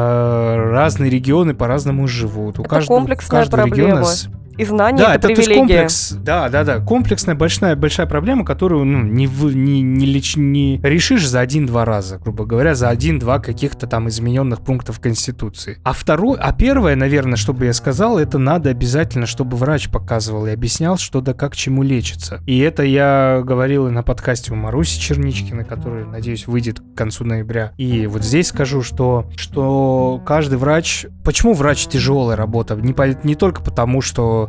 [0.72, 4.06] разные регионы по-разному живут, у Это каждого, у комплексная каждого региона проблема.
[4.08, 5.58] с- И знание Да, это, это привилегия.
[5.60, 10.38] комплекс, да, да, да, комплексная большая большая проблема, которую ну не вы- не не, леч-
[10.38, 15.80] не решишь за один-два раза, грубо говоря, за один-два каких-то там измененных пунктов конституции.
[15.84, 20.46] А второе, а первое, наверное, что бы я сказал, это надо обязательно, чтобы врач показывал
[20.48, 22.42] и объяснял, что да как чему лечится.
[22.46, 27.26] И это я говорил и на подкасте у Маруси Черничкиной, который, надеюсь, выйдет к концу
[27.26, 27.72] ноября.
[27.78, 33.36] И вот здесь скажу, что что каждый врач, почему врач тяжелая работа, не по- не
[33.36, 34.45] только потому, что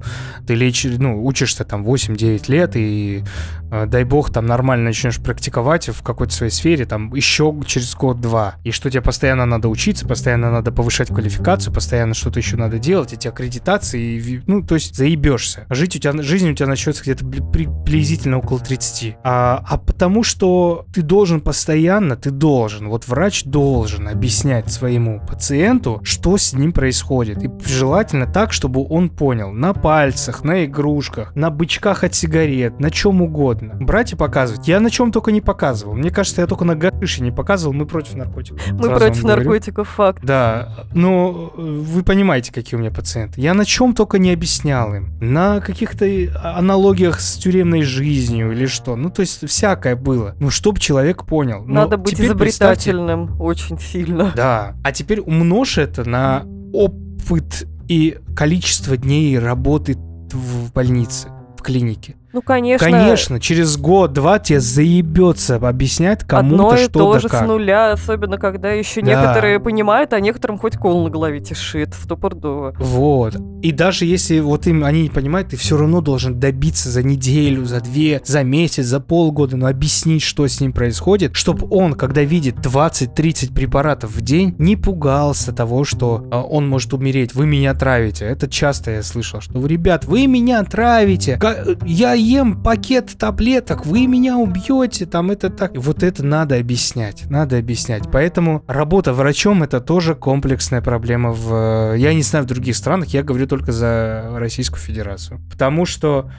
[0.47, 3.25] ты лечишь, ну, учишься там 8-9 лет, и
[3.71, 8.57] э, дай бог там нормально начнешь практиковать в какой-то своей сфере, там еще через год-два,
[8.65, 13.13] и что тебе постоянно надо учиться, постоянно надо повышать квалификацию, постоянно что-то еще надо делать,
[13.13, 15.67] эти аккредитации, и ну, то есть заебешься.
[15.71, 19.17] Жить у тебя, жизнь у тебя начнется где-то бли- при- приблизительно около 30.
[19.25, 26.01] А, а потому что ты должен постоянно, ты должен, вот врач должен объяснять своему пациенту,
[26.03, 27.43] что с ним происходит.
[27.43, 29.51] И желательно так, чтобы он понял.
[29.51, 33.75] На пальцах, на игрушках, на бычках от сигарет, на чем угодно.
[33.81, 34.67] Брать и показывать.
[34.67, 35.95] Я на чем только не показывал.
[35.95, 37.73] Мне кажется, я только на гашише не показывал.
[37.73, 38.67] Мы против наркотиков.
[38.73, 39.45] Мы Сразу против вам говорю.
[39.51, 40.25] наркотиков, факт.
[40.25, 43.41] Да, но э, вы понимаете, какие у меня пациенты.
[43.41, 45.17] Я на чем только не объяснял им.
[45.21, 46.05] На каких-то
[46.43, 48.97] аналогиях с тюремной жизнью или что.
[48.97, 50.35] Ну, то есть всякое было.
[50.41, 51.63] Ну, чтобы человек понял.
[51.65, 54.33] Но Надо быть теперь представьте- изобретательным очень сильно.
[54.35, 54.75] Да.
[54.83, 62.17] А теперь умножь это на опыт и количество дней работы в больнице, в клинике.
[62.33, 62.91] Ну, конечно.
[62.91, 67.45] Конечно, через год-два тебе заебется объяснять Одно кому-то и что то да же как.
[67.45, 69.07] с нуля, особенно когда еще Да.
[69.09, 72.75] некоторые понимают, а некоторым хоть кол на голове тишит, стопудово.
[72.79, 73.37] Вот.
[73.63, 77.65] И даже если вот им они не понимают, ты все равно должен добиться за неделю,
[77.65, 82.23] за две, за месяц, за полгода, но объяснить, что с ним происходит, чтобы он, когда
[82.23, 87.35] видит 20-30 препаратов в день, не пугался того, что а, он может умереть.
[87.35, 88.25] Вы меня травите.
[88.27, 91.39] Это часто я слышал, что ребят, вы меня травите.
[91.85, 95.75] Я ем пакет таблеток, вы меня убьете, там это так.
[95.75, 98.05] И вот это надо объяснять, надо объяснять.
[98.13, 101.93] Поэтому работа врачом это тоже комплексная проблема в...
[101.95, 105.41] э, Я не знаю в других странах, я говорю только за Российскую Федерацию.
[105.51, 106.31] Потому что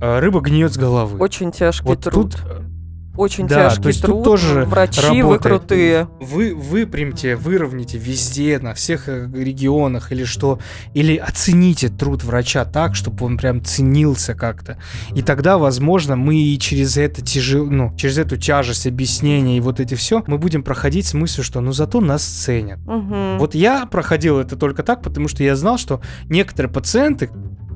[0.00, 1.18] э, рыба гниет с головы.
[1.18, 2.32] Очень тяжкий Вот труд.
[2.34, 2.62] тут, э,
[3.18, 4.24] очень Да, тяжкий то есть тут труд.
[4.24, 5.42] тоже Врачи вы работает.
[5.42, 6.08] крутые.
[6.20, 10.58] Вы выпрямьте, выровняйте везде, на всех э, регионах или что,
[10.94, 14.78] или оцените труд врача так, чтобы он прям ценился как-то.
[15.14, 19.80] И тогда, возможно, мы и через это тяжел, ну, через эту тяжесть объяснения и вот
[19.80, 22.78] эти все, мы будем проходить с мыслью, что ну зато нас ценят.
[22.86, 23.38] Мгм.
[23.38, 27.30] Вот я проходил это только так, потому что я знал, что некоторые пациенты,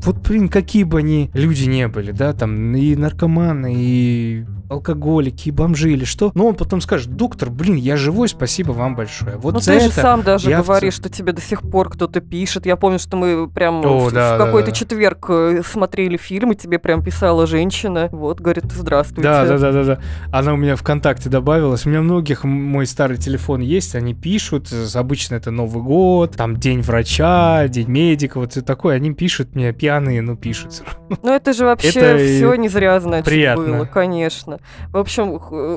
[0.04, 5.92] вот, блин, какие бы они люди не были, да, там, и наркоманы, и алкоголики, бомжи,
[5.92, 9.36] или что, но он потом скажет, доктор, блин, я живой, спасибо вам большое.
[9.36, 11.62] Вот Ну за ты же сам даже я в говоришь, ц- что тебе до сих
[11.62, 12.66] пор кто-то пишет.
[12.66, 14.72] Я помню, что мы прям О, в, да, в да, какой-то да.
[14.72, 18.08] четверг э, смотрели фильм, и тебе прям писала женщина.
[18.12, 19.22] Вот, говорит, здравствуйте.
[19.22, 19.98] Да, да, да, да, да.
[20.30, 21.86] Она у меня ВКонтакте добавилась.
[21.86, 24.68] У меня многих мой старый телефон есть, они пишут.
[24.94, 28.96] Обычно это Новый год, там день врача, день медика, вот все такое.
[28.96, 30.82] Они пишут мне пьяные, но пишут.
[31.22, 33.64] Ну это же вообще Это все не зря, значит, приятно.
[33.64, 34.58] было, конечно.
[34.88, 35.36] В общем,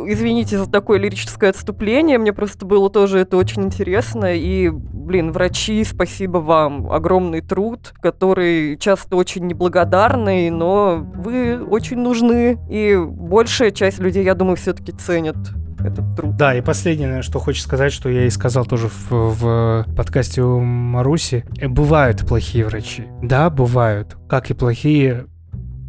[0.10, 4.34] извините за такое лирическое отступление, мне просто было тоже это очень интересно.
[4.36, 6.92] И, блин, врачи, спасибо вам.
[6.92, 12.58] Огромный труд, который часто очень неблагодарный, но вы очень нужны.
[12.70, 15.38] И большая часть людей, я думаю, все-таки ценят
[15.86, 16.36] этот труд.
[16.36, 20.60] Да, и последнее, что хочешь сказать, что я и сказал тоже в, в подкасте у
[20.60, 21.46] Маруси.
[21.60, 23.06] Э, Бывают плохие врачи.
[23.22, 24.18] Да, бывают.
[24.28, 25.28] Как и плохие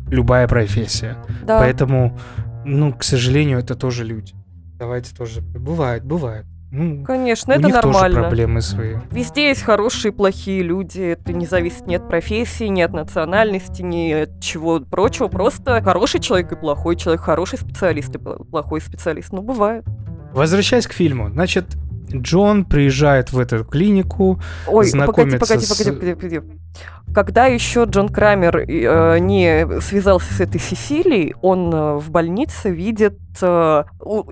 [0.08, 1.16] любая профессия.
[1.44, 1.58] Да.
[1.58, 2.18] Поэтому,
[2.66, 4.34] ну, к сожалению, это тоже люди.
[4.78, 5.40] Давайте тоже.
[5.40, 6.44] Бывает, бывает.
[6.72, 8.20] Ну, Конечно, у это них тоже нормально.
[8.22, 8.96] проблемы свои.
[9.12, 11.00] Везде есть хорошие и плохие люди.
[11.00, 15.28] Это не зависит ни от профессии, ни от национальности, ни от чего прочего.
[15.28, 19.32] Просто хороший человек и плохой человек, хороший специалист и пл- плохой специалист.
[19.32, 19.84] Ну, бывает.
[20.34, 21.64] Возвращаясь к фильму, значит,
[22.14, 24.40] Джон приезжает в эту клинику.
[24.66, 26.40] Ой, погоди, Знакомиться погоди, с- погоди, погоди, погоди.
[27.14, 33.18] Когда еще Джон Крамер э, не связался с этой Сесилией, он э, в больнице видит
[33.42, 33.84] э,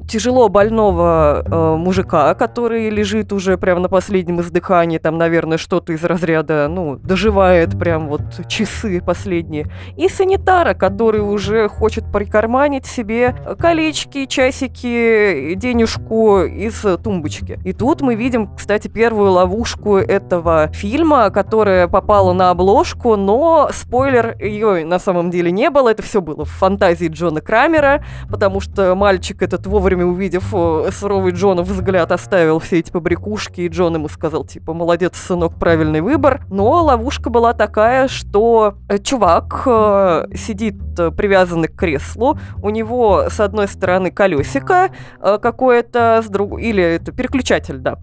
[0.09, 6.05] тяжело больного э, мужика, который лежит уже прям на последнем издыхании, там, наверное, что-то из
[6.05, 9.67] разряда, ну, доживает прям вот часы последние.
[9.97, 17.59] И санитара, который уже хочет прикарманить себе колечки, часики, денежку из тумбочки.
[17.64, 24.37] И тут мы видим, кстати, первую ловушку этого фильма, которая попала на обложку, но спойлер,
[24.40, 28.93] ее на самом деле не было, это все было в фантазии Джона Крамера, потому что
[28.94, 30.54] мальчик этот, вовремя увидев
[30.92, 36.00] суровый Джонов взгляд, оставил все эти побрякушки, и Джон ему сказал, типа, молодец, сынок, правильный
[36.00, 36.44] выбор.
[36.50, 43.24] Но ловушка была такая, что э, чувак э, сидит э, привязанный к креслу, у него
[43.28, 46.61] с одной стороны колесико какое-то, с друг...
[46.61, 47.98] или это переключатель, да,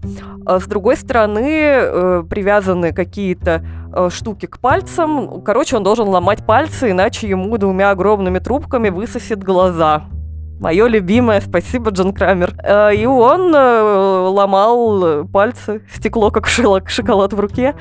[0.46, 3.64] а с другой стороны привязаны какие-то
[4.10, 5.42] штуки к пальцам.
[5.42, 10.04] Короче, он должен ломать пальцы, иначе ему двумя огромными трубками высосет глаза.
[10.62, 12.54] Мое любимое, спасибо, Джон Крамер.
[12.62, 17.74] Э, И он э, ломал пальцы, стекло как шоколад в руке.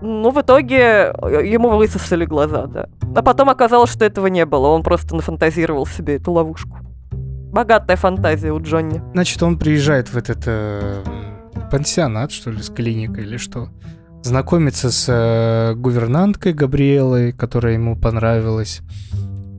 [0.00, 2.88] Но в итоге э, ему высосали глаза, да.
[3.16, 4.68] А потом оказалось, что этого не было.
[4.68, 6.78] Он просто нафантазировал себе эту ловушку.
[7.52, 9.02] Богатая фантазия у Джонни.
[9.14, 11.02] Значит, он приезжает в этот э,
[11.72, 13.68] пансионат, что ли, с клиникой или что.
[14.22, 18.80] Знакомится с э, гувернанткой Габриэлой, которая ему понравилась.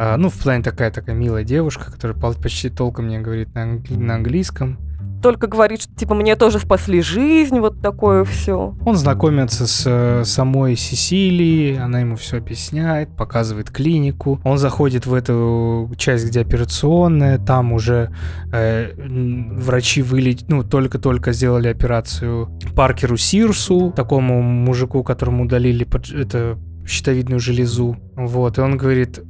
[0.05, 3.95] А, ну, в плане такая такая милая девушка, которая почти толком не говорит на, англи-
[3.95, 4.77] на английском.
[5.21, 8.75] Только говорит, что типа мне тоже спасли жизнь, вот такое все.
[8.83, 14.41] Он знакомится с э, самой Сесилией, она ему все объясняет, показывает клинику.
[14.43, 18.13] Он заходит в эту часть, где операционная, там уже
[18.51, 20.49] э, врачи вылет...
[20.49, 26.11] ну, только-только сделали операцию Паркеру Сирсу, такому мужику, которому удалили под...
[26.11, 27.95] это щитовидную железу.
[28.15, 29.21] Вот, и он говорит,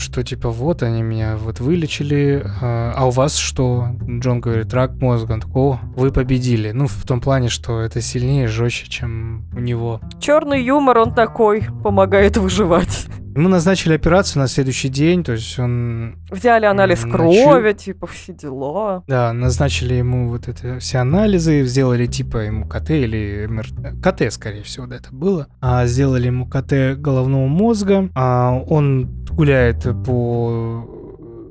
[0.00, 3.88] что типа вот они меня вот вылечили, а, а у вас что?
[4.08, 5.32] Джон говорит, рак мозга.
[5.32, 6.70] Он такой, о, вы победили.
[6.70, 10.00] Ну, в том плане, что это сильнее, жестче, чем у него.
[10.20, 13.06] Черный юмор, он такой, помогает выживать.
[13.38, 16.16] Ему назначили операцию на следующий день, то есть он...
[16.28, 19.04] Взяли анализ М, крови, типа все дела.
[19.06, 24.02] Да, назначили ему вот это все анализы, сделали типа ему КТ или МРТ.
[24.02, 25.46] КТ, скорее всего, да, это было.
[25.60, 28.10] А, сделали ему КТ головного мозга.
[28.16, 30.84] А, он гуляет по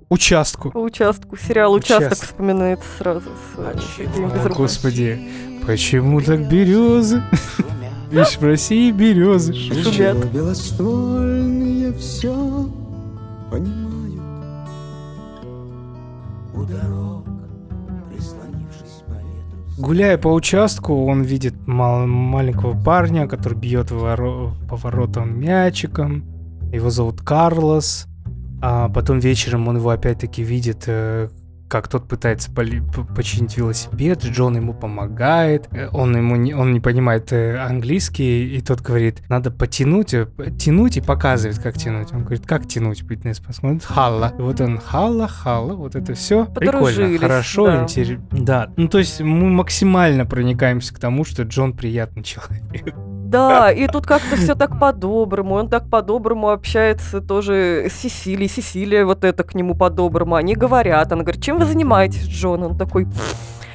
[0.09, 0.71] участку.
[0.71, 1.37] По участку.
[1.37, 2.27] Сериал «Участок» Участок.
[2.27, 4.05] вспоминается сразу с э,
[4.43, 4.49] О.
[4.49, 5.21] Господи,
[5.65, 7.23] почему так березы?
[8.11, 10.17] Видишь, в России березы Шумят.
[11.97, 12.33] Все
[13.51, 14.21] понимают.
[16.53, 17.25] У дорог,
[18.09, 19.81] прислонившись по ветру.
[19.81, 26.23] Гуляя по участку, он видит мал- маленького парня, который бьет воро- по воротам мячиком.
[26.71, 28.07] Его зовут Карлос.
[28.61, 31.29] А потом вечером он его опять-таки видит, э,
[31.67, 37.31] как тот пытается починить велосипед, Джон ему помогает, э, он ему не, он не понимает
[37.33, 40.27] э, английский, и тот говорит, надо потянуть, э,
[40.57, 42.13] тянуть и показывает, как тянуть.
[42.13, 44.33] Он говорит, как тянуть, Бритнес посмотрит, халла.
[44.37, 46.45] И вот он, халла, халла, вот это все.
[46.45, 47.83] Прикольно, хорошо, да.
[47.83, 48.27] интересно.
[48.31, 52.95] Да, ну то есть мы максимально проникаемся к тому, что Джон приятный человек.
[53.29, 55.55] Да, и тут как-то все так по-доброму.
[55.55, 58.49] Он так по-доброму общается тоже с Сесилией.
[58.49, 60.35] Сесилия вот это к нему по-доброму.
[60.35, 61.11] Они говорят.
[61.11, 62.63] Она говорит, чем вы занимаетесь, Джон?
[62.63, 63.07] Он такой,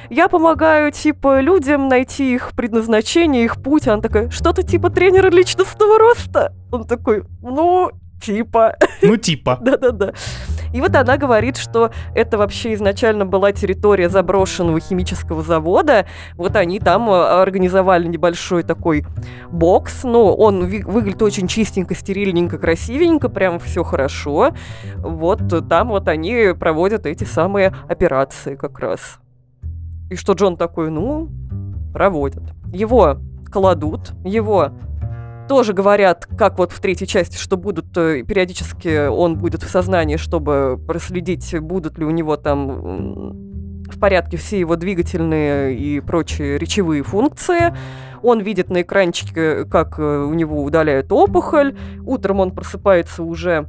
[0.09, 3.87] я помогаю, типа, людям найти их предназначение, их путь.
[3.87, 6.53] Она такая, что-то типа тренера личностного роста?
[6.71, 7.91] Он такой, ну,
[8.21, 8.75] типа.
[9.01, 9.57] Ну типа.
[9.61, 10.13] Да-да-да.
[10.73, 16.05] И вот она говорит, что это вообще изначально была территория заброшенного химического завода.
[16.35, 19.05] Вот они там э, организовали небольшой такой
[19.51, 20.03] бокс.
[20.03, 24.51] Ну, он выглядит очень чистенько, стерильненько, красивенько, прям все хорошо.
[24.97, 29.19] Вот там вот они проводят эти самые операции как раз.
[30.09, 31.29] И что Джон такой, ну,
[31.93, 32.43] проводят.
[32.73, 33.17] Его
[33.51, 34.71] кладут, его
[35.47, 40.17] тоже говорят, как вот в третьей части, что будут э, периодически он будет в сознании,
[40.17, 43.53] чтобы проследить, будут ли у него там
[43.89, 47.75] в порядке все его двигательные и прочие речевые функции.
[48.21, 51.75] Он видит на экранчике, как э, у него удаляют опухоль.
[52.05, 53.67] Утром он просыпается уже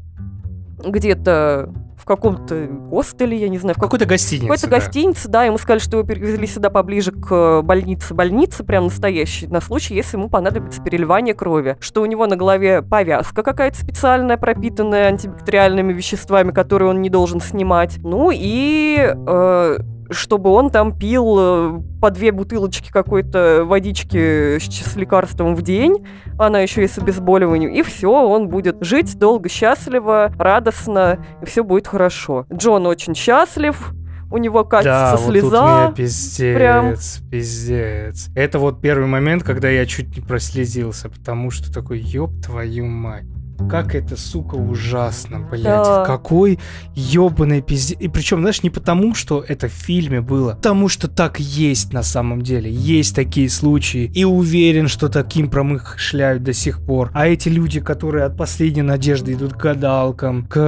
[0.90, 1.72] где-то
[2.04, 4.46] в каком-то хостеле, я не знаю, в какой-то гостинице.
[4.46, 4.76] какой-то да.
[4.76, 9.62] гостинице, да, ему сказали, что его перевезли сюда поближе к больнице, больнице, прям настоящей, на
[9.62, 11.78] случай, если ему понадобится переливание крови.
[11.80, 17.40] Что у него на голове повязка какая-то специальная, пропитанная антибактериальными веществами, которые он не должен
[17.40, 17.96] снимать.
[18.02, 19.78] Ну и э,
[20.10, 26.06] чтобы он там пил э, по две бутылочки какой-то водички с, с лекарством в день,
[26.38, 31.64] она еще и с обезболиванием, и все, он будет жить долго, счастливо, радостно, и все
[31.64, 32.46] будет хорошо.
[32.52, 33.92] Джон очень счастлив,
[34.30, 35.62] у него катится Да, вот тут слеза.
[35.62, 36.94] меня пиздец, прям.
[37.30, 38.28] пиздец.
[38.34, 43.26] Это вот первый момент, когда я чуть не прослезился, потому что такой, ёб твою мать.
[43.70, 45.62] Как это, сука, ужасно, блядь.
[45.64, 46.04] Да.
[46.04, 46.58] Какой
[46.94, 47.96] ёбаный пиздец.
[48.00, 52.02] И причем, знаешь, не потому, что это в фильме было, потому что так есть на
[52.02, 52.70] самом деле.
[52.70, 54.10] Есть такие случаи.
[54.14, 57.10] И уверен, что таким промышляют до сих пор.
[57.14, 60.58] А эти люди, которые от последней надежды идут к гадалкам, к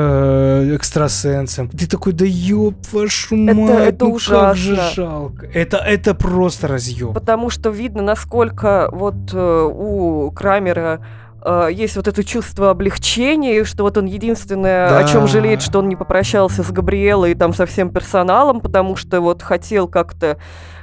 [0.74, 1.68] экстрасенсам.
[1.68, 4.20] Ты такой, да ёб вашу Это- мать, это ну как
[4.57, 4.91] же ужасно.
[4.95, 5.47] жалко.
[5.47, 7.12] Это, это просто разъеб.
[7.14, 11.01] Потому что видно, насколько вот э, у Крамера
[11.47, 15.26] э, есть вот это чувство облегчения, что вот он единственное, о чем Да.
[15.28, 19.42] жалеет, что он не попрощался с Габриэлой и там со всем персоналом, потому что вот
[19.42, 20.38] хотел как-то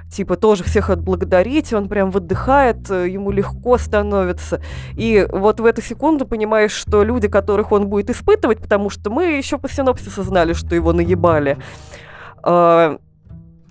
[0.09, 4.61] типа тоже всех отблагодарить, он прям выдыхает, э, ему легко становится.
[4.95, 9.38] И вот в эту секунду понимаешь, что люди, которых он будет испытывать, потому что мы
[9.38, 11.57] еще по синопсису знали, что его наебали,
[12.43, 12.97] э,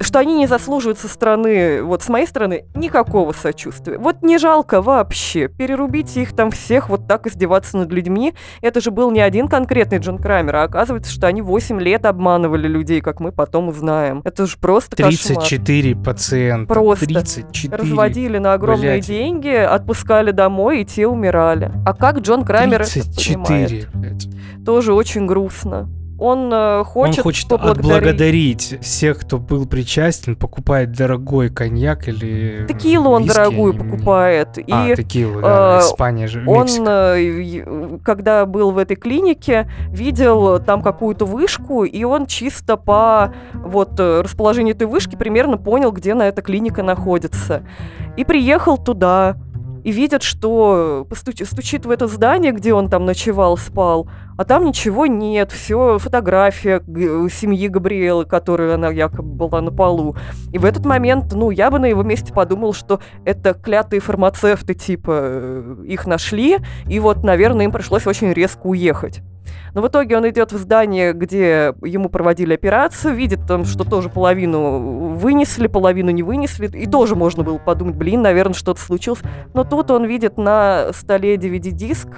[0.03, 3.98] что они не заслуживают со стороны, вот с моей стороны, никакого сочувствия.
[3.98, 5.48] Вот не жалко вообще.
[5.48, 8.34] Перерубите их там всех, вот так издеваться над людьми.
[8.61, 12.68] Это же был не один конкретный Джон Крамер, а оказывается, что они 8 лет обманывали
[12.68, 14.22] людей, как мы потом узнаем.
[14.24, 15.12] Это же просто кошмар.
[15.12, 16.72] 34 пациента.
[16.72, 17.07] Просто.
[17.07, 17.82] 34.
[17.82, 19.07] Разводили на огромные Блядь.
[19.07, 21.70] деньги, отпускали домой, и те умирали.
[21.86, 23.88] А как Джон Крамер это 34, понимает?
[23.94, 24.28] блядь.
[24.64, 25.88] Тоже очень грустно.
[26.18, 32.64] Он э, хочет, Он хочет поблагодарить- отблагодарить всех, кто был причастен, покупает дорогой коньяк или
[32.68, 34.58] Текилу он виски, дорогую не- покупает.
[34.58, 37.14] И А, текилу, да, э, Испания же, Он, Мексика.
[37.16, 43.98] э, когда был в этой клинике, видел там какую-то вышку, и он чисто по вот
[43.98, 47.62] э, расположению этой вышки примерно понял, где на эта клиника находится.
[48.16, 49.36] И приехал туда,
[49.85, 54.64] и видит, что постуч- стучит в это здание, где он там ночевал, спал, а там
[54.64, 56.83] ничего нет, все фотография
[57.30, 60.16] семьи Габриэлы, которая она якобы была на полу.
[60.53, 64.74] И в этот момент, ну, я бы на его месте подумал, что это клятые фармацевты,
[64.74, 69.22] типа, э, их нашли, и вот, наверное, им пришлось очень резко уехать.
[69.74, 74.09] Но в итоге он идет в здание, где ему проводили операцию, видит там, что тоже
[74.09, 79.20] половину вынесли, половину не вынесли, и тоже можно было подумать, блин, наверное, что-то случилось.
[79.55, 82.09] Но тут он видит на столе DVD-диск,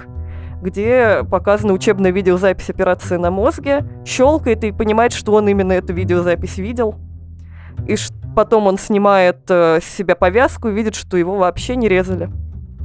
[0.61, 6.57] где показана учебная видеозапись операции на мозге, щелкает и понимает, что он именно эту видеозапись
[6.57, 6.95] видел.
[7.87, 7.95] И
[8.35, 12.29] потом он снимает э, с себя повязку и видит, что его вообще не резали.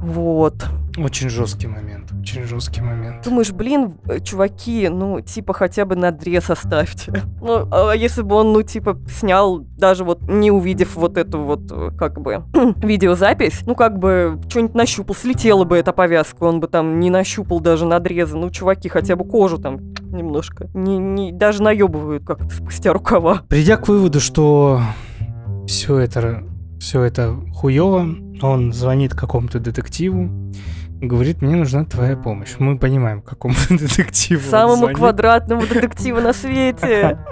[0.01, 0.65] Вот.
[0.97, 3.23] Очень жесткий момент, очень жесткий момент.
[3.23, 7.13] Думаешь, блин, э, чуваки, ну, типа, хотя бы надрез оставьте.
[7.41, 11.71] Ну, а если бы он, ну, типа, снял, даже вот не увидев вот эту вот,
[11.71, 12.43] э, как бы,
[12.83, 17.59] видеозапись, ну, как бы, что-нибудь нащупал, слетела бы эта повязка, он бы там не нащупал
[17.59, 18.37] даже надрезы.
[18.37, 20.69] Ну, чуваки, хотя бы кожу там немножко.
[20.73, 23.41] Не, не, даже наебывают как-то спустя рукава.
[23.47, 24.81] Придя к выводу, что
[25.67, 26.43] все это,
[26.79, 28.07] все это хуево,
[28.41, 30.29] он звонит какому-то детективу
[31.01, 32.55] говорит, мне нужна твоя помощь.
[32.59, 37.19] Мы понимаем, какому детективу Самому квадратному детективу на свете.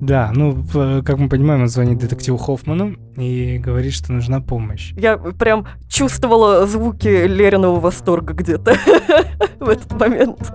[0.00, 0.64] Да, ну,
[1.04, 4.94] как мы понимаем, он звонит детективу Хоффману и говорит, что нужна помощь.
[4.96, 8.74] Я прям чувствовала звуки Лериного восторга где-то
[9.60, 10.50] в этот момент.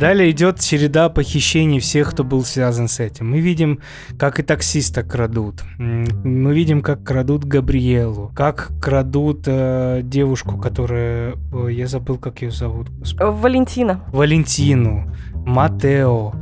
[0.00, 3.30] Далее идет череда похищений всех, кто был связан с этим.
[3.30, 3.80] Мы видим,
[4.18, 5.64] как и таксиста крадут.
[5.78, 8.30] Мы видим, как крадут Габриэлу.
[8.34, 11.34] Как крадут э, девушку, которая...
[11.52, 12.88] ой, я забыл, как ее зовут.
[12.90, 13.28] господи.
[13.28, 14.04] Валентина.
[14.12, 15.12] Валентину.
[15.34, 16.32] Матео.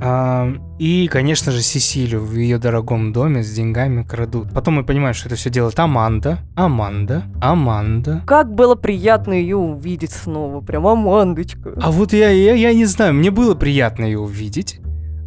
[0.00, 4.52] А, и, конечно же, Сесилию в ее дорогом доме с деньгами крадут.
[4.52, 6.38] Потом мы понимаем, что это все делает Аманда.
[6.54, 7.24] Аманда.
[7.40, 8.22] Аманда.
[8.26, 10.60] Как было приятно ее увидеть снова.
[10.60, 11.72] Прям Амандочка.
[11.80, 14.80] А вот я, я, я не знаю, мне было приятно ее увидеть,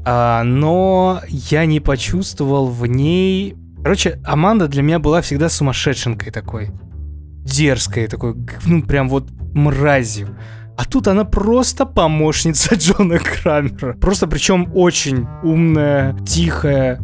[0.05, 3.55] а, но я не почувствовал в ней...
[3.83, 6.69] Короче, Аманда для меня была всегда сумасшедшенкой такой.
[7.43, 10.37] Дерзкой такой, ну прям вот мразью.
[10.81, 13.93] А тут она просто помощница Джона Крамера.
[13.93, 16.99] Просто причем очень умная, тихая,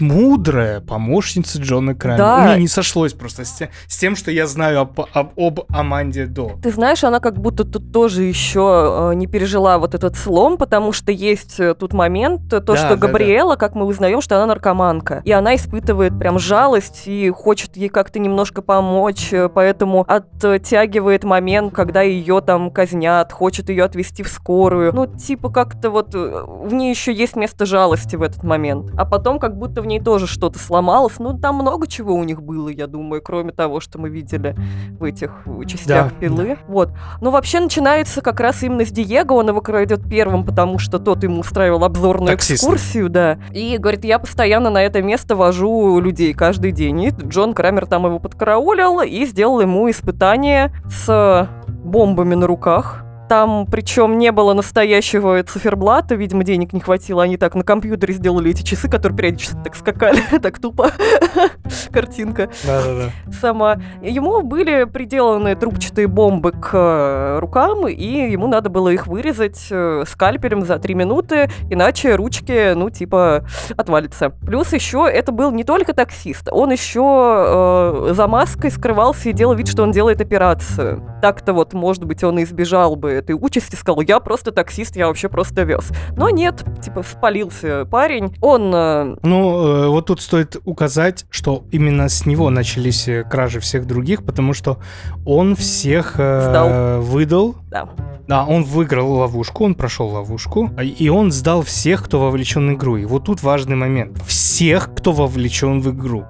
[0.00, 2.18] мудрая помощница Джона Крамера.
[2.18, 2.36] Да.
[2.38, 5.60] У меня не сошлось просто с, те- с тем, что я знаю об, об- об
[5.68, 6.52] Аманде до.
[6.62, 10.92] Ты знаешь, она как будто тут тоже еще э, не пережила вот этот слом, потому
[10.92, 13.06] что есть э, тут момент, э, то, Да, что да, да.
[13.08, 15.22] Габриэла, как мы узнаем, что она наркоманка.
[15.24, 21.74] И она испытывает прям жалость и хочет ей как-то немножко помочь, э, поэтому оттягивает момент,
[21.74, 24.92] когда ее там казнят, хочет ее отвезти в скорую.
[24.94, 28.90] Ну, типа как-то вот в ней еще есть место жалости в этот момент.
[28.96, 31.18] А потом как будто в ней тоже что-то сломалось.
[31.18, 34.56] Ну, там много чего у них было, я думаю, кроме того, что мы видели
[34.98, 36.56] в этих частях Да, пилы.
[36.66, 36.90] Вот.
[37.20, 39.34] Но вообще начинается как раз именно с Диего.
[39.34, 42.62] Он его крадет первым, потому что тот ему устраивал обзорную Таксист.
[42.62, 43.38] экскурсию, да.
[43.52, 47.02] И говорит, я постоянно на это место вожу людей каждый день.
[47.02, 53.04] И Джон Крамер там его подкараулил и сделал ему испытание с бомбами на руках.
[53.32, 57.22] Там, причем, не было настоящего циферблата, видимо, денег не хватило.
[57.22, 60.90] Они так на компьютере сделали эти часы, которые периодически так скакали, так тупо.
[61.90, 63.32] Картинка Да-да-да.
[63.40, 63.78] сама.
[64.02, 70.04] Ему были приделаны трубчатые бомбы к э, рукам, и ему надо было их вырезать э,
[70.06, 73.46] скальпелем за три минуты, иначе ручки, ну, типа,
[73.78, 74.28] отвалятся.
[74.28, 79.54] Плюс еще это был не только таксист, он еще э, за маской скрывался и делал
[79.54, 81.02] вид, что он делает операцию.
[81.22, 85.06] Так-то вот, может быть, он и избежал бы этой участи, сказал, я просто таксист, я
[85.06, 85.90] вообще просто вез.
[86.16, 88.34] Но нет, типа, спалился парень.
[88.40, 93.60] Он э, Ну, э, вот тут стоит указать, что именно с него начались э, кражи
[93.60, 94.78] всех других, потому что
[95.24, 97.00] он всех Сдал.
[97.00, 97.56] выдал.
[97.70, 97.88] Да.
[98.28, 102.96] Да, он выиграл ловушку, он прошел ловушку, и он сдал всех, кто вовлечен в игру.
[102.96, 104.22] И вот тут важный момент.
[104.26, 106.24] Всех, кто вовлечен в игру.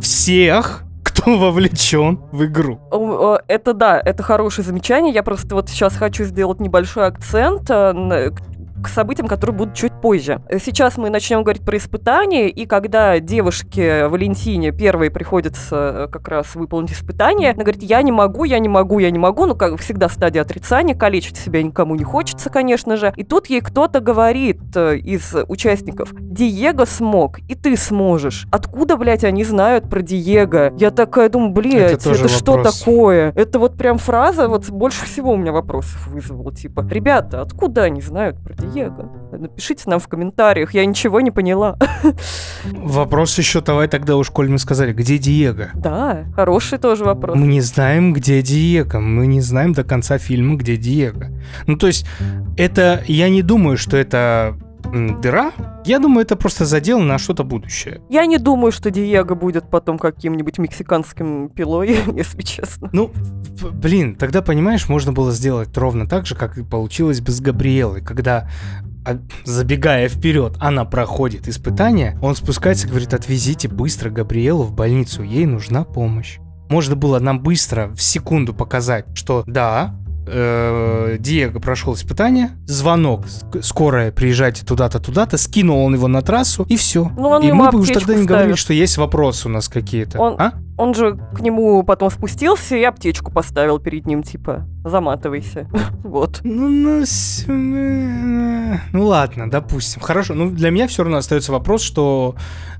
[0.00, 0.84] Всех,
[1.22, 2.80] кто вовлечен в игру.
[3.46, 5.14] Это да, это хорошее замечание.
[5.14, 8.32] Я просто вот сейчас хочу сделать небольшой акцент э,
[8.82, 10.42] к- событиям, которые будут чуть позже.
[10.48, 16.28] Э, Сейчас мы начнем говорить про испытания, и когда девушке Валентине первой приходится э, как
[16.28, 19.54] раз выполнить испытание, она говорит, я не могу, я не могу, я не могу, ну,
[19.54, 23.12] как всегда, стадия отрицания, калечить себя никому не хочется, конечно же.
[23.16, 28.46] И тут ей кто-то говорит э, из участников, Диего смог, и ты сможешь.
[28.50, 30.72] Откуда, блядь, они знают про Диего?
[30.78, 32.78] Я такая думаю, блядь, это, тоже что вопрос.
[32.80, 33.32] такое?
[33.36, 36.52] Это вот прям фраза, вот больше всего у меня вопросов вызвала.
[36.54, 38.71] Типа, ребята, откуда они знают про Диего?
[39.32, 41.76] Напишите нам в комментариях, я ничего не поняла.
[42.64, 45.70] Вопрос еще давай тогда уж, коль мы сказали, где Диего?
[45.74, 47.36] Да, хороший тоже вопрос.
[47.36, 48.98] Мы не знаем, где Диего.
[48.98, 51.26] Мы не знаем до конца фильма, где Диего.
[51.66, 52.06] Ну, то есть,
[52.56, 53.02] это...
[53.06, 55.52] Я не думаю, что это дыра.
[55.84, 58.00] Я думаю, это просто задел на что-то будущее.
[58.08, 62.90] Я не думаю, что Диего будет потом каким-нибудь мексиканским пилой, если честно.
[62.92, 63.10] Ну,
[63.72, 68.02] блин, тогда, понимаешь, можно было сделать ровно так же, как и получилось бы с Габриэлой,
[68.02, 68.48] когда
[69.04, 75.22] а, забегая вперед, она проходит испытание, он спускается и говорит, отвезите быстро Габриэлу в больницу,
[75.22, 76.38] ей нужна помощь.
[76.68, 79.94] Можно было нам быстро в секунду показать, что да,
[80.26, 86.64] э, Диего прошел испытание, звонок, ск- скорая, приезжайте туда-то, туда-то, скинул он его на трассу,
[86.68, 87.10] и все.
[87.16, 88.58] Ну, и мы бы уже тогда не говорили, ставит.
[88.58, 90.18] что есть вопросы у нас какие-то.
[90.20, 90.52] Он- А?
[90.82, 95.68] Он же к нему потом спустился и аптечку поставил перед ним, типа, заматывайся.
[96.02, 96.40] Вот.
[96.42, 100.02] Ну, ну, э, ну ладно, допустим.
[100.02, 100.34] Хорошо.
[100.34, 102.34] Ну, для меня все равно остается вопрос, что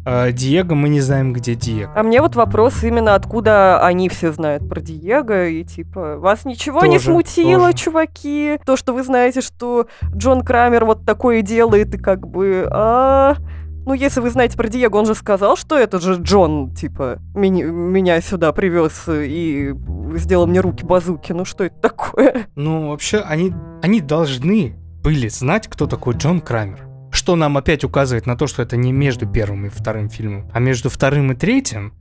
[0.04, 1.92] э, Диего, мы не знаем, где Диего.
[1.94, 6.84] А мне вот вопрос именно, откуда они все знают про Диего, и типа, вас ничего
[6.84, 7.84] не Тоже, смутило, тоже.
[7.84, 8.58] чуваки?
[8.66, 13.36] То, что вы знаете, что Джон Крамер вот такое делает, и как бы, а...
[13.84, 17.64] Ну, если вы знаете про Диего, он же сказал, что это же Джон, типа, меня,
[17.66, 19.74] меня сюда привез и
[20.14, 21.32] сделал мне руки базуки.
[21.32, 22.46] Ну, что это такое?
[22.54, 23.52] Ну, вообще, они,
[23.82, 26.86] они должны были знать, кто такой Джон Крамер.
[27.10, 30.60] Что нам опять указывает на то, что это не между первым и вторым фильмом, а
[30.60, 31.92] между вторым и третьим,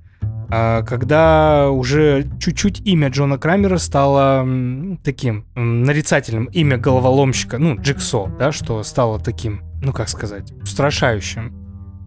[0.53, 4.45] а, когда уже чуть-чуть имя Джона Крамера стало
[5.03, 11.60] таким нарицательным, имя головоломщика, ну, Джиксо, да, что стало таким, ну, как сказать, устрашающим.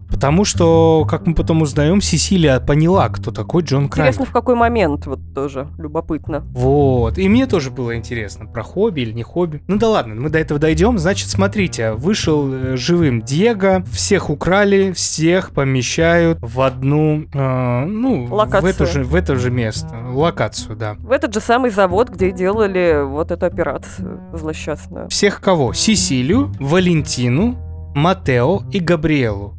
[0.09, 4.11] Потому что, как мы потом узнаем, Сесилия поняла, кто такой Джон Крамер.
[4.11, 6.43] Интересно, в какой момент, вот тоже любопытно.
[6.51, 7.17] Вот.
[7.17, 9.61] И мне тоже было интересно, про хобби или не хобби.
[9.67, 10.97] Ну да ладно, мы до этого дойдем.
[10.97, 18.33] Значит, смотрите, вышел э, живым Диего, всех украли, всех помещают в одну, э, ну, в
[18.33, 18.69] Локацию.
[18.69, 19.89] это, же, в это же место.
[20.11, 20.95] Локацию, да.
[20.99, 25.09] В этот же самый завод, где делали вот эту операцию злосчастную.
[25.09, 25.73] Всех кого?
[25.73, 27.57] Сесилию, Валентину,
[27.95, 29.54] Матео и Габриэлу.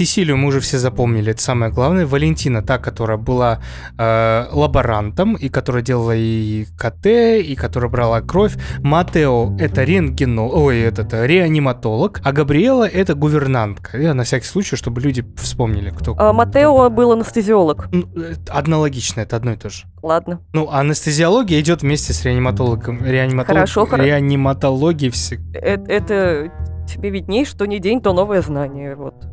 [0.00, 2.06] Сесилию мы уже все запомнили, это самое главное.
[2.06, 3.60] Валентина, та, которая была
[3.98, 8.54] э, лаборантом, и которая делала и КТ, и которая брала кровь.
[8.78, 10.48] Матео— это рентгено...
[10.48, 12.22] Ой, этот, реаниматолог.
[12.24, 13.98] А Габриэла— это гувернантка.
[13.98, 16.14] Я на всякий случай, чтобы люди вспомнили, кто...
[16.18, 17.88] А Матео был анестезиолог.
[17.92, 19.84] Ну, э, Аналогично, это одно и то же.
[20.02, 20.40] Ладно.
[20.54, 23.04] Ну, анестезиология идет вместе с реаниматологом.
[23.04, 23.48] Реаниматолог...
[23.48, 25.36] Хорошо, хоро- Реаниматологией все...
[25.52, 26.50] Э- Это,
[26.88, 28.96] тебе видней, что не день, то новое знание.
[28.96, 29.26] Вот.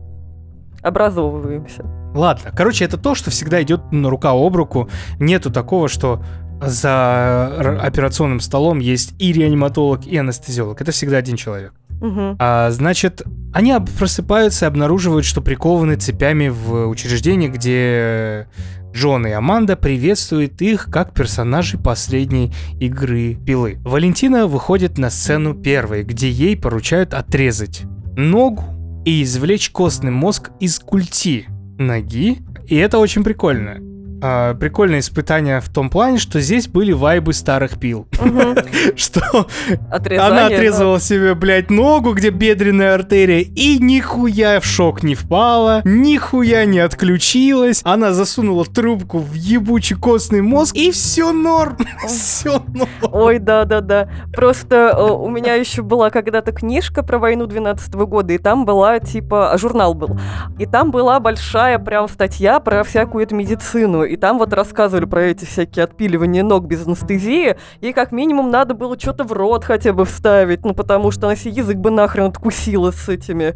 [0.82, 1.84] Образовываемся.
[2.13, 4.89] Ладно, короче, это то, что всегда идет ну, рука об руку.
[5.19, 6.23] Нету такого, что
[6.61, 10.82] за операционным столом есть и реаниматолог, и анестезиолог.
[10.82, 11.73] Это всегда один человек.
[12.01, 12.36] Мгм.
[12.39, 13.23] А, значит,
[13.53, 18.47] они просыпаются и обнаруживают, что прикованы цепями в учреждении, где
[18.93, 23.78] Джон и Аманда приветствуют их как персонажей последней игры Пилы.
[23.84, 27.84] Валентина выходит на сцену первой, где ей поручают отрезать
[28.15, 28.63] ногу
[29.08, 31.45] и извлечь костный мозг из культи
[31.78, 32.39] ноги.
[32.68, 33.78] И это очень прикольно.
[34.22, 38.07] А, прикольное испытание в том плане, что здесь были вайбы старых пил.
[38.95, 39.47] Что
[39.89, 46.65] она отрезала себе, блядь, ногу, где бедренная артерия, и нихуя в шок не впала, нихуя
[46.65, 47.82] не отключилась.
[47.84, 51.78] Она засунула трубку в ебучий костный мозг, и все норм.
[52.07, 52.89] Все норм.
[53.01, 54.09] Ой, да-да-да.
[54.34, 58.99] Просто э, у меня еще была когда-то книжка про войну 12 года, и там была,
[58.99, 60.18] типа, журнал был.
[60.57, 64.07] И там была большая прям статья про всякую эту медицину.
[64.08, 67.58] И там вот рассказывали про эти всякие отпиливания ног без анестезии.
[67.82, 71.36] И как минимум надо было что-то в рот хотя бы вставить, ну потому что она
[71.36, 73.55] себе язык бы нахрен откусила с этими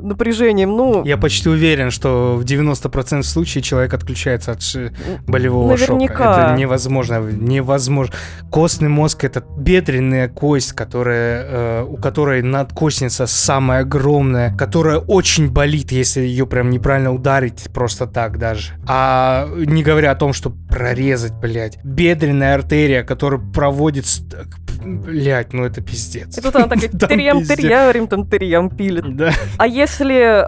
[0.00, 0.70] напряжением.
[0.76, 4.60] Ну, Я почти уверен, что в 90% случаев человек отключается от
[5.26, 6.14] болевого Наверняка.
[6.14, 6.46] шока.
[6.50, 7.18] Это невозможно.
[7.30, 8.14] Невозможно.
[8.50, 15.92] Костный мозг это бедренная кость, которая, э, у которой надкостница самая огромная, которая очень болит,
[15.92, 18.72] если ее прям неправильно ударить просто так даже.
[18.86, 24.04] А не говоря о том, что прорезать, блядь, бедренная артерия, которая проводит...
[24.82, 26.38] Блядь, ну это пиздец.
[26.38, 27.58] и тут она терьям пиздец.
[27.58, 29.14] терьярим там терьям пилит.
[29.14, 29.30] Да.
[29.58, 29.89] А если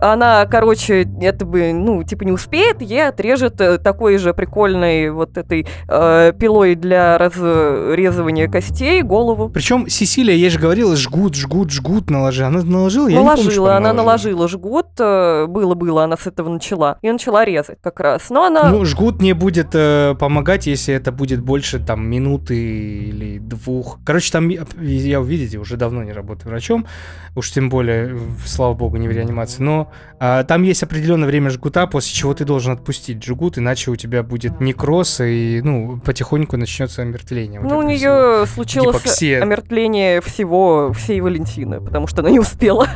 [0.01, 5.37] она, короче, это бы, ну, типа не успеет, ей отрежет э, такой же прикольной вот
[5.37, 9.49] этой э, пилой для разрезывания костей голову.
[9.49, 12.45] Причем Сесилия, я же говорила, жгут, жгут, жгут наложи.
[12.45, 13.09] Она наложила?
[13.09, 14.37] Я не помню, наложила, она наложила.
[14.37, 16.99] наложила жгут, э, было-было, она с этого начала.
[17.03, 18.31] И начала резать как раз.
[18.31, 18.71] Но она...
[18.71, 23.99] Ну, жгут не будет э, помогать, если это будет больше там минуты или двух.
[24.05, 26.87] Короче, там я- видите, уже давно не работаю врачом,
[27.35, 28.17] уж тем более,
[28.47, 29.32] слава богу, не в реанимации.
[29.63, 33.97] Но а, там есть определенное время жгута, после чего ты должен отпустить жгут, иначе у
[33.97, 37.61] тебя будет некроз и, ну, потихоньку начнется омертвление.
[37.61, 38.13] вот ну, у этого всего.
[38.13, 39.43] нее случилось Гипоксия.
[39.43, 42.89] омертвление всего, всей Валентины, потому что она не успела.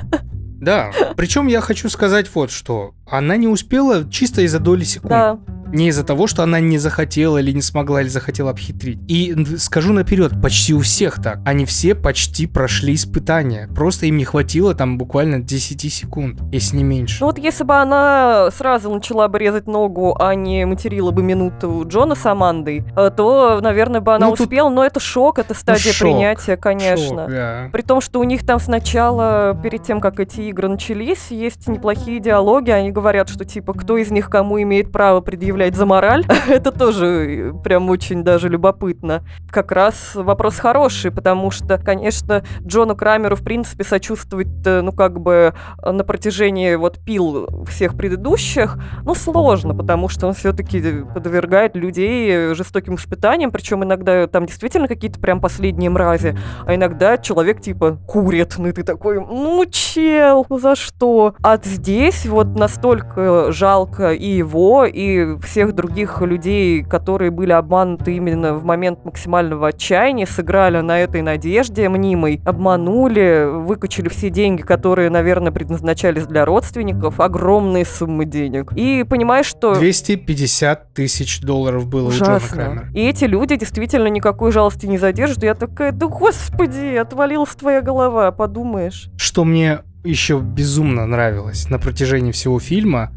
[0.59, 2.95] Да, причем я хочу сказать вот что.
[3.07, 5.11] Она не успела чисто из-за доли секунд.
[5.11, 5.39] Да.
[5.73, 8.99] Не из-за того, что она не захотела или не смогла, или захотела обхитрить.
[9.09, 11.41] И скажу наперед, почти у всех так.
[11.45, 13.69] Они все почти прошли испытания.
[13.75, 17.19] Просто им не хватило там буквально 10 секунд, если не меньше.
[17.21, 21.85] Ну вот если бы она сразу начала бы резать ногу, а не материла бы минуту
[21.87, 24.69] Джона с Амандой, э, то, наверное, бы она Ну, тут- успела.
[24.71, 27.23] Но это шок, это стадия шок, принятия, конечно.
[27.25, 27.69] Шок, да.
[27.73, 32.21] При том, что у них там сначала, перед тем, как эти игры начались, есть неплохие
[32.21, 32.71] диалоги.
[32.71, 36.25] Они говорят, что типа, кто из них кому имеет право предъявлять предъявлять за мораль.
[36.49, 39.23] Это тоже прям очень даже любопытно.
[39.51, 45.19] Как раз вопрос хороший, потому что, конечно, Джону Крамеру, в принципе, сочувствовать, э, ну, как
[45.19, 50.83] бы э, на протяжении вот пил всех предыдущих, ну, сложно, потому что он все-таки
[51.15, 56.37] подвергает людей жестоким испытаниям, причем иногда там действительно какие-то прям последние мрази,
[56.67, 61.35] а иногда человек типа курит, ну и ты такой, ну, чел, ну за что?
[61.43, 68.55] А здесь вот настолько жалко и его, и всех других людей, которые были обмануты именно
[68.55, 75.53] в момент максимального отчаяния, сыграли на этой надежде мнимой, обманули, выкачали все деньги, которые, наверное,
[75.53, 78.73] предназначались для родственников, огромные суммы денег.
[78.75, 79.75] И понимаешь, что...
[79.75, 82.57] 250 тысяч долларов было у Джона Ужасно.
[82.57, 82.89] Крамера.
[82.95, 85.43] И эти люди действительно никакой жалости не задержат.
[85.43, 89.11] Я такая, да господи, отвалилась твоя голова, подумаешь.
[89.17, 93.11] Что мне еще безумно нравилось на протяжении всего фильма,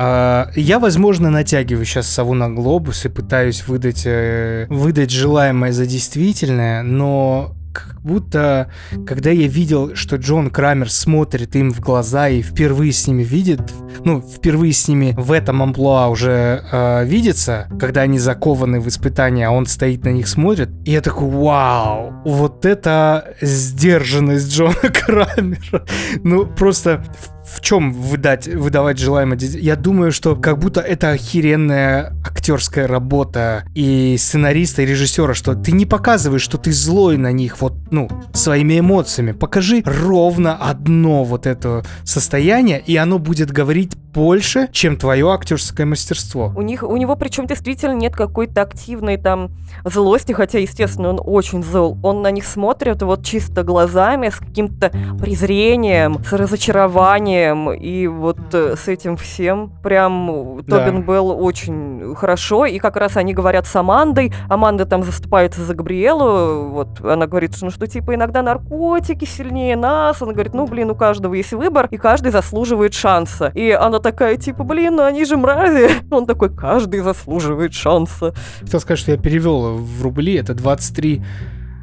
[0.00, 6.82] я, возможно, натягиваю сейчас сову на глобус и пытаюсь выдать, э, выдать желаемое за действительное,
[6.82, 8.70] но как будто,
[9.06, 13.60] когда я видел, что Джон Крамер смотрит им в глаза и впервые с ними видит,
[14.04, 19.46] ну, впервые с ними в этом амплуа уже э, видится, когда они закованы в испытания,
[19.46, 24.74] а он стоит на них смотрит, и я такой, вау, вот это сдержанность Джона
[25.04, 25.84] Крамера.
[26.22, 27.04] Ну, просто
[27.50, 29.38] в чем выдать, выдавать желаемое?
[29.38, 35.72] Я думаю, что как будто это охеренная актерская работа и сценариста, и режиссера, что ты
[35.72, 39.32] не показываешь, что ты злой на них вот, ну, своими эмоциями.
[39.32, 46.52] Покажи ровно одно вот это состояние, и оно будет говорить больше, чем твое актерское мастерство.
[46.56, 49.50] У них, у него причем действительно нет какой-то активной там
[49.84, 51.98] злости, хотя, естественно, он очень зол.
[52.02, 54.90] Он на них смотрит вот чисто глазами, с каким-то
[55.20, 60.78] презрением, с разочарованием, и вот э, с этим всем прям Да.
[60.78, 65.74] Тобин был очень хорошо, и как раз они говорят с Амандой, Аманда там заступается за
[65.74, 70.66] Габриэлу, вот она говорит, что, ну что типа иногда наркотики сильнее нас, она говорит, ну
[70.66, 73.52] блин, у каждого есть выбор, и каждый заслуживает шанса.
[73.54, 75.88] И она такая, типа, блин, ну они же мрази.
[76.10, 78.34] Он такой, каждый заслуживает шанса.
[78.60, 81.22] Хотел сказать, что я перевел в рубли, это 23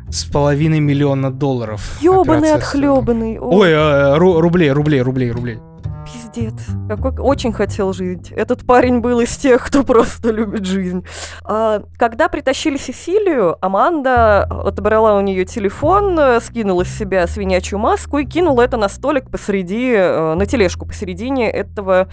[0.09, 1.97] с половиной миллиона долларов.
[2.01, 3.37] Ёбаный отхлебанный.
[3.39, 5.59] Ой, э, ру- рублей, рублей, рублей, рублей.
[6.07, 6.53] Пиздец.
[6.87, 8.31] Какой очень хотел жить.
[8.31, 11.03] Этот парень был из тех, кто просто любит жизнь.
[11.43, 18.19] А, когда притащили Сесилию, Аманда отобрала у нее телефон, э, скинула с себя свинячью маску
[18.19, 22.07] и кинула это на столик посреди, э, на тележку посередине этого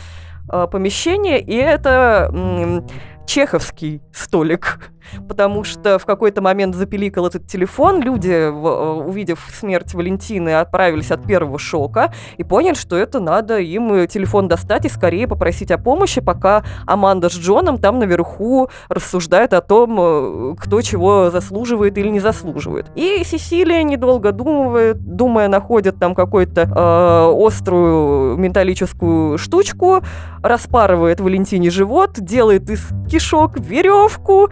[0.50, 1.40] э, помещения.
[1.40, 2.84] И это
[3.26, 4.78] чеховский столик.
[5.28, 11.24] Потому что в какой-то момент запиликал этот телефон, люди, э, увидев смерть Валентины, отправились от
[11.24, 16.20] первого шока и поняли, что это надо им телефон достать и скорее попросить о помощи,
[16.20, 22.20] пока Аманда с Джоном там наверху рассуждают о том, э, кто чего заслуживает или не
[22.20, 22.86] заслуживает.
[22.94, 30.02] И Сесилия, недолго думая, думая находит там какую-то э, острую металлическую штучку,
[30.42, 34.48] распарывает Валентине живот, делает из кишок веревку.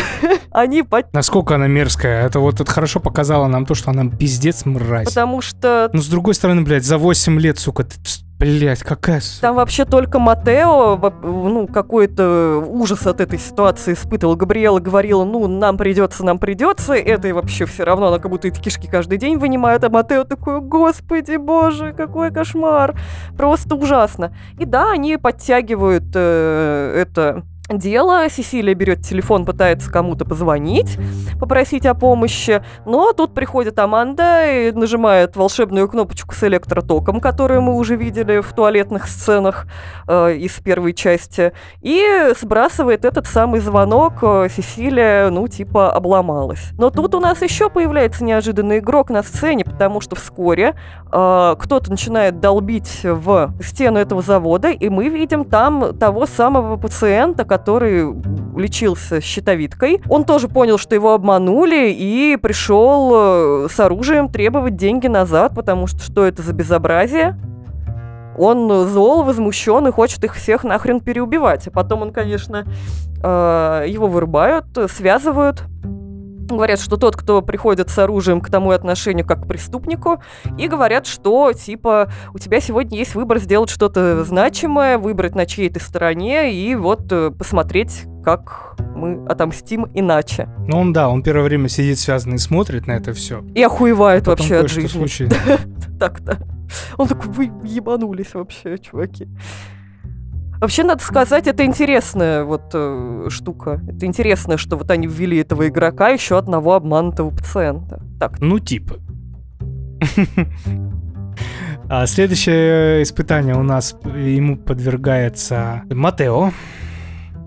[0.50, 1.12] Они под...
[1.12, 2.26] Насколько она мерзкая.
[2.26, 5.08] Это вот это хорошо показало нам то, что она пиздец мразь.
[5.08, 7.96] Потому что Но с другой стороны, блядь, за 8 лет, сука, ты,
[8.38, 9.20] блядь, какая...
[9.42, 14.34] Там вообще только Матео, ну, какой-то ужас от этой ситуации испытывал.
[14.36, 16.94] Габриэла говорила, ну, нам придется, нам придется.
[16.94, 19.84] Это и вообще все равно, она как будто эти кишки каждый день вынимает.
[19.84, 22.98] А Матео такой, господи, боже, какой кошмар.
[23.36, 24.34] Просто ужасно.
[24.58, 28.28] И да, они подтягивают э, это дело.
[28.28, 30.98] Сесилия берет телефон, пытается кому-то позвонить,
[31.40, 32.62] попросить о помощи.
[32.84, 38.52] Но тут приходит Аманда и нажимает волшебную кнопочку с электротоком, которую мы уже видели в
[38.52, 39.66] туалетных сценах
[40.06, 44.14] э, из первой части, и сбрасывает этот самый звонок.
[44.22, 46.70] Э, Сесилия, ну, типа, обломалась.
[46.78, 50.74] Но тут у нас еще появляется неожиданный игрок на сцене, потому что вскоре
[51.12, 57.44] э, кто-то начинает долбить в стену этого завода, и мы видим там того самого пациента,
[57.56, 58.14] который
[58.54, 60.02] лечился щитовидкой.
[60.10, 65.86] Он тоже понял, что его обманули, и пришел э, с оружием требовать деньги назад, потому
[65.86, 67.38] что что это за безобразие?
[68.38, 71.66] Он зол, возмущен и хочет их всех нахрен переубивать.
[71.68, 72.66] А потом он, конечно,
[73.22, 75.64] э, его вырубают, связывают.
[76.48, 80.22] Говорят, что тот, кто приходит с оружием к тому отношению как к преступнику,
[80.58, 85.68] и говорят, что, типа, у тебя сегодня есть выбор сделать что-то значимое, выбрать на чьей
[85.70, 90.48] ты стороне, и вот э, посмотреть, как мы отомстим иначе.
[90.66, 93.44] Ну, он, да, он первое время сидит связанный и смотрит на это все.
[93.54, 95.28] И охуевает вообще от жизни.
[95.98, 96.38] Так-то.
[96.96, 99.28] Он такой, вы ебанулись вообще, чуваки.
[100.60, 103.80] Вообще, надо сказать, это интересная вот э, штука.
[103.88, 108.00] Это интересно, что вот они ввели этого игрока, еще одного обманутого пациента.
[108.18, 108.96] Так, Ну, типа.
[111.88, 116.50] А следующее испытание у нас ему подвергается Матео.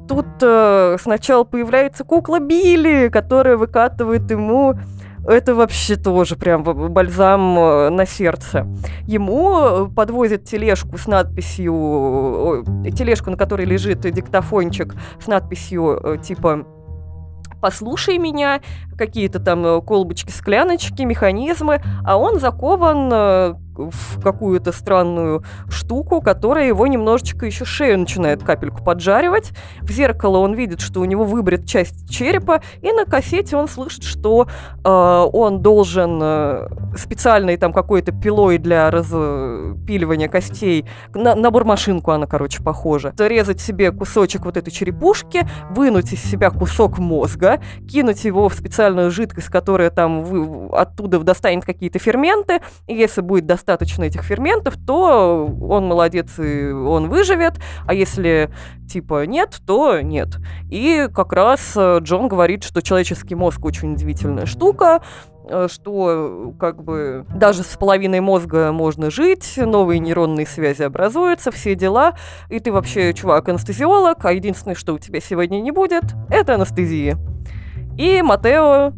[0.08, 4.80] тут э, сначала появляется кукла Билли, которая выкатывает ему
[5.26, 8.68] это вообще тоже прям бальзам э, на сердце.
[9.06, 16.18] Ему э, подвозят тележку с надписью, ой, тележку, на которой лежит диктофончик с надписью э,
[16.18, 16.66] типа
[17.62, 18.62] «Послушай меня»,
[18.98, 26.68] какие-то там э, колбочки, скляночки, механизмы, а он закован э, в какую-то странную штуку, которая
[26.68, 29.52] его немножечко еще шею начинает капельку поджаривать.
[29.82, 34.04] В зеркало он видит, что у него выбрит часть черепа, и на кассете он слышит,
[34.04, 34.48] что
[34.84, 36.68] э, он должен э,
[36.98, 43.92] специальной там какой-то пилой для распиливания костей, на, на бурмашинку она, короче, похожа, зарезать себе
[43.92, 49.90] кусочек вот этой черепушки, вынуть из себя кусок мозга, кинуть его в специальную жидкость, которая
[49.90, 56.40] там вы- оттуда достанет какие-то ферменты, и если будет достаточно этих ферментов, то он молодец
[56.40, 57.56] и он выживет,
[57.86, 58.50] а если
[58.90, 60.38] типа нет, то нет.
[60.70, 65.02] И как раз э, Джон говорит, что человеческий мозг очень удивительная штука,
[65.48, 71.76] э, что как бы даже с половиной мозга можно жить, новые нейронные связи образуются, все
[71.76, 72.16] дела,
[72.50, 77.18] и ты вообще, чувак, анестезиолог, а единственное, что у тебя сегодня не будет, это анестезия.
[77.98, 78.94] И Матео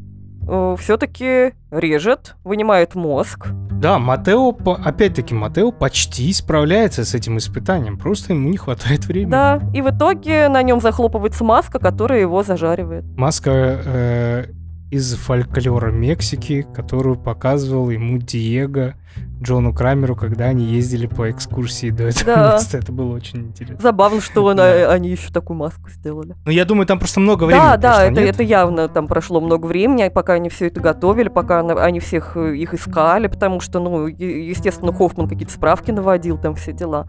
[0.77, 3.47] все-таки режет, вынимает мозг.
[3.81, 4.55] Да, Матео,
[4.85, 9.31] опять-таки, Матео почти справляется с этим испытанием, просто ему не хватает времени.
[9.31, 13.03] Да, и в итоге на нем захлопывается маска, которая его зажаривает.
[13.17, 14.45] Маска э,
[14.91, 18.93] из фольклора Мексики, которую показывал ему Диего
[19.41, 22.53] Джону Крамеру, когда они ездили по экскурсии до этого Да.
[22.53, 22.77] места.
[22.77, 23.79] Это было очень интересно.
[23.81, 24.91] Забавно, что он- Да.
[24.91, 26.35] они еще такую маску сделали.
[26.45, 28.35] Ну, я думаю, там просто много времени Да, да, прошло, это, нет?
[28.35, 32.37] это явно там прошло много времени, а пока они все это готовили, пока они всех
[32.37, 37.07] э, их искали, потому что, ну, естественно, Хоффман какие-то справки наводил, там все дела.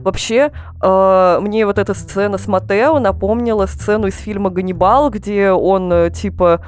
[0.00, 0.50] Вообще,
[0.82, 6.10] э, мне вот эта сцена с Матео напомнила сцену из фильма «Ганнибал», где он, э,
[6.10, 6.60] типа,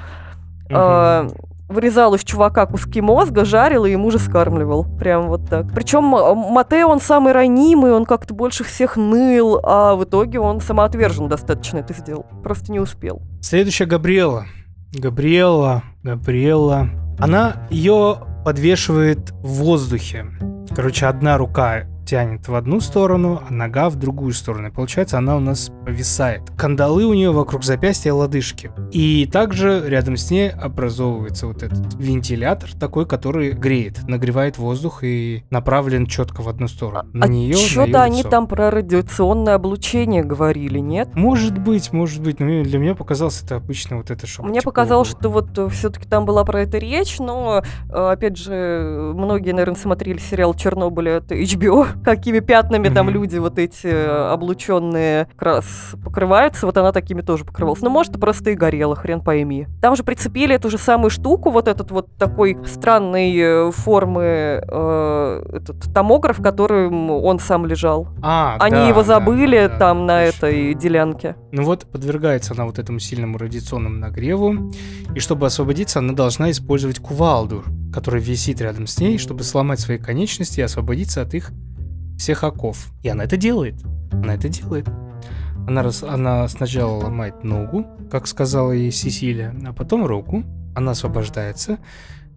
[0.68, 1.28] э,
[1.70, 4.84] вырезал из чувака куски мозга, жарил и ему же скармливал.
[4.98, 5.72] Прям вот так.
[5.72, 11.28] Причем Матео, он самый ранимый, он как-то больше всех ныл, а в итоге он самоотверженно
[11.28, 12.26] достаточно это сделал.
[12.42, 13.22] Просто не успел.
[13.40, 14.46] Следующая Габриэла.
[14.92, 16.88] Габриэла, Габриэла.
[17.18, 20.26] Она ее подвешивает в воздухе.
[20.74, 24.66] Короче, одна рука тянет в одну сторону, а нога в другую сторону.
[24.66, 26.42] И получается, она у нас повисает.
[26.58, 28.72] Кандалы у нее вокруг запястья лодыжки.
[28.90, 35.44] И также рядом с ней образовывается вот этот вентилятор такой, который греет, нагревает воздух и
[35.50, 37.08] направлен четко в одну сторону.
[37.12, 41.10] На а нее, что-то они там про радиационное облучение говорили, нет?
[41.14, 44.46] Может быть, может быть, но для меня показалось это обычно вот это шоу.
[44.46, 49.52] Мне показалось, что вот все-таки там была про это речь, но, э, опять же, многие,
[49.52, 55.42] наверное, смотрели сериал «Чернобыль» от HBO, какими пятнами там люди вот эти э, облученные как
[55.42, 55.66] раз
[56.04, 57.80] покрываются, вот она такими тоже покрывалась.
[57.82, 59.66] Ну, может, просто и горела, хрен пойми.
[59.80, 65.42] Там же прицепили эту же самую штуку, вот этот вот такой странной э, формы э,
[65.52, 68.08] этот томограф, которым он сам лежал.
[68.22, 70.46] А, Они да, его да, забыли да, да, там на точно.
[70.46, 71.36] этой делянке.
[71.52, 74.70] Ну вот, подвергается она вот этому сильному радиационному нагреву,
[75.14, 79.98] и чтобы освободиться, она должна использовать кувалду, которая висит рядом с ней, чтобы сломать свои
[79.98, 81.50] конечности и освободиться от их
[82.20, 82.92] всех оков.
[83.02, 83.82] И она это делает.
[84.12, 84.86] Она это делает.
[85.66, 90.44] Она, рас- она сначала ломает ногу, как сказала ей Сесилия, а потом руку.
[90.76, 91.78] Она освобождается.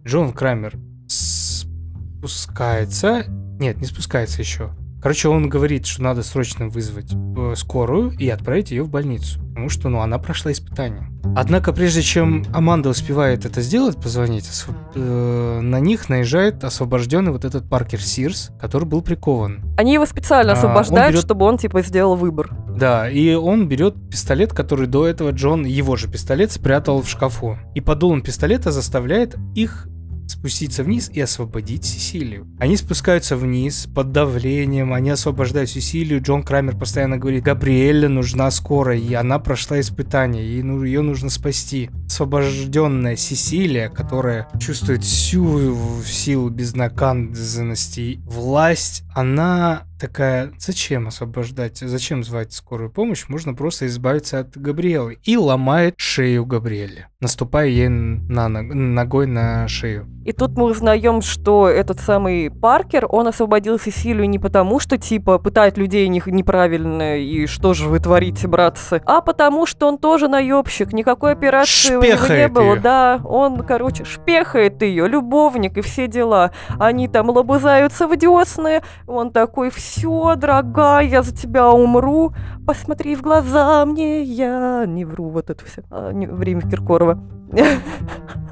[0.04, 3.26] Джон Крамер спускается.
[3.60, 4.70] Нет, не спускается еще.
[5.04, 9.38] Короче, он говорит, что надо срочно вызвать э, скорую и отправить ее в больницу.
[9.50, 11.10] Потому что, ну, она прошла испытание.
[11.36, 14.48] Однако, прежде чем Аманда успевает это сделать, позвонить,
[14.94, 19.60] э, на них наезжает освобожденный вот этот Паркер Сирс, который был прикован.
[19.76, 22.56] Они его специально А, он освобождают, берет- чтобы он, типа, сделал выбор.
[22.74, 27.58] Да, и он берет пистолет, который до этого Джон, его же пистолет, спрятал в шкафу.
[27.74, 29.86] И под дулом пистолета заставляет их
[30.26, 32.46] спуститься вниз и освободить Сесилию.
[32.58, 36.22] Они спускаются вниз под давлением, они освобождают Сесилию.
[36.22, 41.30] Джон Крамер постоянно говорит, Габриэле нужна скорая, и она прошла испытание, ей, ну, ее нужно
[41.30, 41.90] спасти.
[42.06, 52.52] освобожденная Сесилия, которая чувствует всю силу безнаказанности и власть, она такая, зачем освобождать, зачем звать
[52.52, 55.18] скорую помощь, можно просто избавиться от Габриэлы.
[55.22, 60.06] И ломает шею Габриэле, наступая ей на ног- ногой на шею.
[60.26, 65.38] И тут мы узнаем, что этот самый Паркер, он освободил Сесилию не потому, что типа
[65.38, 70.28] пытает людей не- неправильно и что же вы творите, братцы, а потому что он тоже
[70.28, 72.62] наебщик, никакой операции у него не Шпехает было.
[72.72, 72.80] её.
[72.80, 76.50] Да, он, короче, шпехает ее, любовник и все дела.
[76.78, 79.93] Они там лобызаются в десны, он такой, все,
[80.36, 82.34] дорогая, я за тебя умру,
[82.66, 87.18] посмотри в глаза мне, я не вру, вот это все, время Киркорова.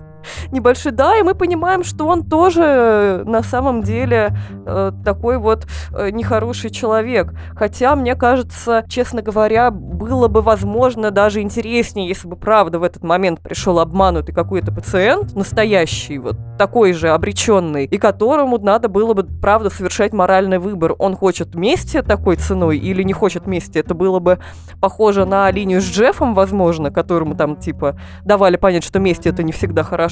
[0.51, 5.67] Небольшой, да, и мы понимаем, что он тоже э, на самом деле э, такой вот
[5.95, 7.33] э, нехороший человек.
[7.55, 13.03] Хотя, мне кажется, честно говоря, было бы возможно даже интереснее, если бы правда в этот
[13.03, 19.25] момент пришел обманутый какой-то пациент, настоящий, вот такой же обреченный, и которому надо было бы,
[19.25, 20.95] правда, совершать моральный выбор.
[20.99, 23.79] Он хочет мести такой ценой или не хочет мести.
[23.79, 24.39] Это было бы
[24.81, 29.53] похоже на линию с Джеффом, возможно, которому там, типа, давали понять, что месть это не
[29.53, 30.12] всегда хорошо.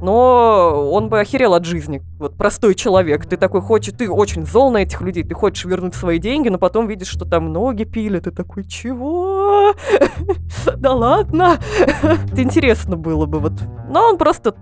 [0.00, 2.02] Но он бы охерел от жизни.
[2.18, 3.26] Вот простой человек.
[3.26, 6.58] Ты такой хочешь, ты очень зол на этих людей, ты хочешь вернуть свои деньги, но
[6.58, 9.74] потом видишь, что там ноги пили, ты такой, чего?
[10.76, 11.58] Да ладно.
[12.02, 13.52] Это интересно было бы вот.
[13.88, 14.54] Но он просто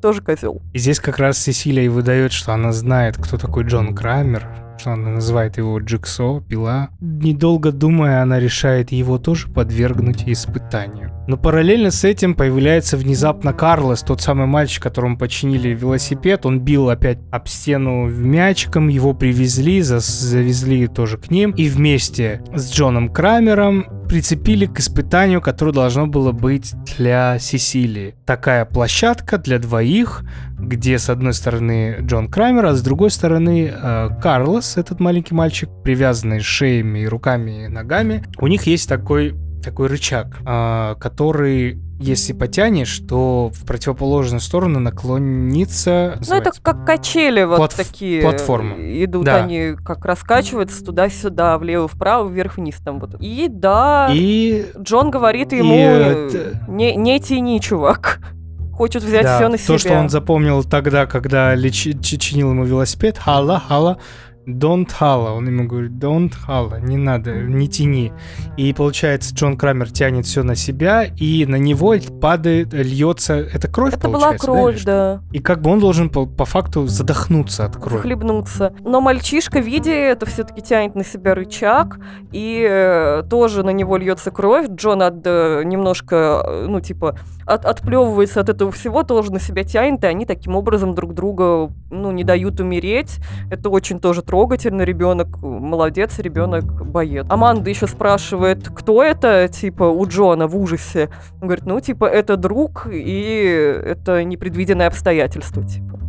[0.00, 0.62] тоже козел.
[0.72, 4.46] И здесь как раз Сесилия и выдает, что она знает, кто такой Джон Крамер,
[4.78, 6.90] что она называет его Джиксо, пила.
[7.00, 11.15] Недолго думая, она решает его тоже подвергнуть испытанию.
[11.26, 16.46] Но параллельно с этим появляется внезапно Карлос, тот самый мальчик, которому починили велосипед.
[16.46, 21.50] Он бил опять об стену мячиком, его привезли, завезли тоже к ним.
[21.52, 28.14] И вместе с Джоном Крамером прицепили к испытанию, которое должно было быть для Сесилии.
[28.24, 30.22] Такая площадка для двоих,
[30.58, 35.68] где с одной стороны Джон Крамер, а с другой стороны э, Карлос, этот маленький мальчик,
[35.82, 38.24] привязанный шеями, руками и ногами.
[38.38, 39.34] У них есть такой
[39.66, 46.18] такой рычаг, э, который, если потянешь, то в противоположную сторону наклонится.
[46.26, 48.22] Ну, это как качели вот Платф- такие.
[48.22, 48.76] платформа.
[48.78, 49.36] Идут Да.
[49.44, 53.16] они, как раскачиваются туда-сюда, влево-вправо, вверх-вниз там вот.
[53.20, 58.20] И да, И Джон говорит И ему, это- не, не тяни, чувак.
[58.72, 59.78] Хочет взять да, все на то, себя.
[59.78, 63.96] что он запомнил тогда, когда чи- чинил ему велосипед, хала, хала,
[64.46, 65.32] don't хала.
[65.32, 68.12] Он ему говорит, don't хала, не надо, не тяни.
[68.56, 73.94] И получается, Джон Крамер тянет все на себя, и на него падает, льется, это кровь
[73.94, 74.86] Это была да, кровь, что?
[74.86, 75.22] да.
[75.32, 77.96] И как бы он должен по, по факту задохнуться от крови.
[77.96, 78.74] захлебнуться.
[78.80, 81.98] Но мальчишка, видя это, все-таки тянет на себя рычаг,
[82.32, 84.68] и э, тоже на него льется кровь.
[84.68, 89.64] Джон от, э, немножко, э, ну, типа, от, отплевывается от этого всего, тоже на себя
[89.64, 93.18] тянет, и они таким образом друг друга, ну, не дают умереть.
[93.50, 94.82] Это очень тоже трогательно.
[94.82, 97.26] Ребенок молодец, ребенок боец.
[97.30, 101.08] Аманда еще спрашивает, кто это, типа, у Джона в ужасе.
[101.40, 106.00] Он говорит, ну, типа, это друг, и это непредвиденное обстоятельство, типа.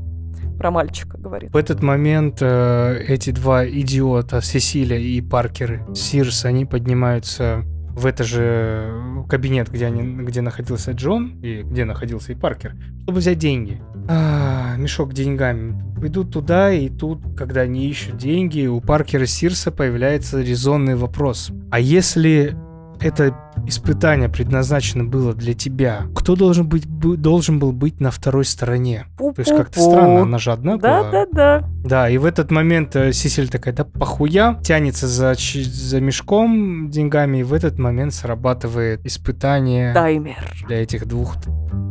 [0.58, 1.54] Про мальчика говорит.
[1.54, 7.64] В этот момент э, эти два идиота, Сесилия и Паркер Сирс, они поднимаются
[7.98, 13.20] в это же кабинет, где, они, где находился Джон и где находился и Паркер, чтобы
[13.20, 13.82] взять деньги.
[14.08, 15.82] А, мешок деньгами.
[16.06, 21.52] Идут туда, и тут, когда они ищут деньги, у Паркера Сирса появляется резонный вопрос.
[21.72, 22.56] А если
[23.02, 23.36] это
[23.66, 29.06] испытание предназначено было для тебя, кто должен, быть, бы- должен был быть на второй стороне?
[29.18, 31.12] То есть как-то странно, она же одна Да, была.
[31.12, 31.70] да, да.
[31.84, 37.40] Да, и в этот момент э, Сисель такая, да похуя, тянется за, за мешком деньгами,
[37.40, 40.36] и в этот момент срабатывает испытание Таймер.
[40.68, 41.36] для этих двух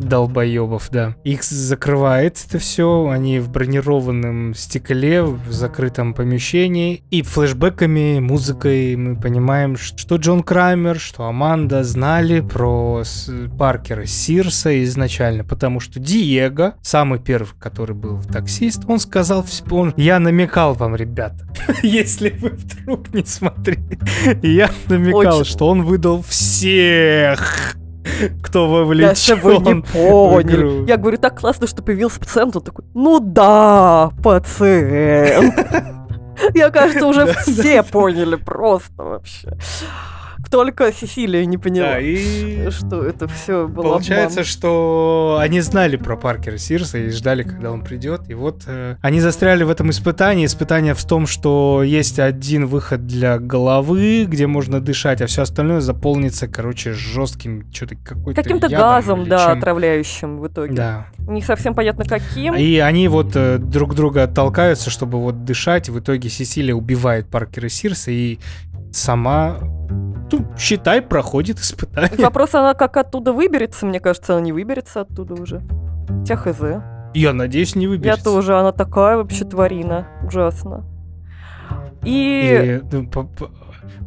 [0.01, 1.17] долбоебов, да.
[1.25, 9.17] Их закрывает это все, они в бронированном стекле, в закрытом помещении, и флешбеками, музыкой мы
[9.17, 10.43] понимаем, что Джон
[10.97, 13.03] Крамер, что Аманда знали про
[13.59, 20.19] Паркера Сирса изначально, потому что Диего, самый первый, который был таксист, он сказал, он, я
[20.19, 21.49] намекал вам, ребята,
[21.83, 23.99] если вы вдруг не смотрели,
[24.43, 25.51] я намекал, Очень.
[25.51, 27.77] что он выдал всех,
[28.43, 30.89] кто Если вы не вовлечен поняли.
[30.89, 32.55] Я говорю, так классно, что появился пациент.
[32.57, 35.55] Он такой, ну да, пациент.
[36.55, 39.57] Я, кажется, уже Да, все поняли просто вообще.
[40.51, 44.45] Только Сесилия не поняла, Да, и что это все было Получается, обман.
[44.45, 48.23] что они знали про Паркера Сирса и ждали, когда он придет.
[48.29, 50.47] И вот э, они застряли в этом испытании.
[50.47, 55.81] Испытание в том, что есть один выход для головы, где можно дышать, а все остальное
[55.81, 59.59] заполнится, короче, жестким, что-то какой-то Каким-то газом, да, чем.
[59.59, 60.75] отравляющим в итоге.
[60.75, 61.07] Да.
[61.19, 62.55] Не совсем понятно каким.
[62.55, 65.89] И они вот э, друг друга толкаются, чтобы вот дышать.
[65.89, 68.39] В итоге Сесилия убивает Паркера Сирса и
[68.93, 69.59] сама,
[70.33, 72.19] ну, считай, проходит испытание.
[72.25, 73.87] Вопрос, она как оттуда выберется?
[73.87, 75.63] Мне кажется, она не выберется оттуда уже.
[76.21, 76.61] Хотя хз.
[77.15, 78.25] Я надеюсь, не Я выберется.
[78.25, 80.07] тоже, она такая вообще тварина.
[80.27, 80.85] Ужасно.
[82.05, 82.81] И...
[82.83, 83.51] И, ну, по- по-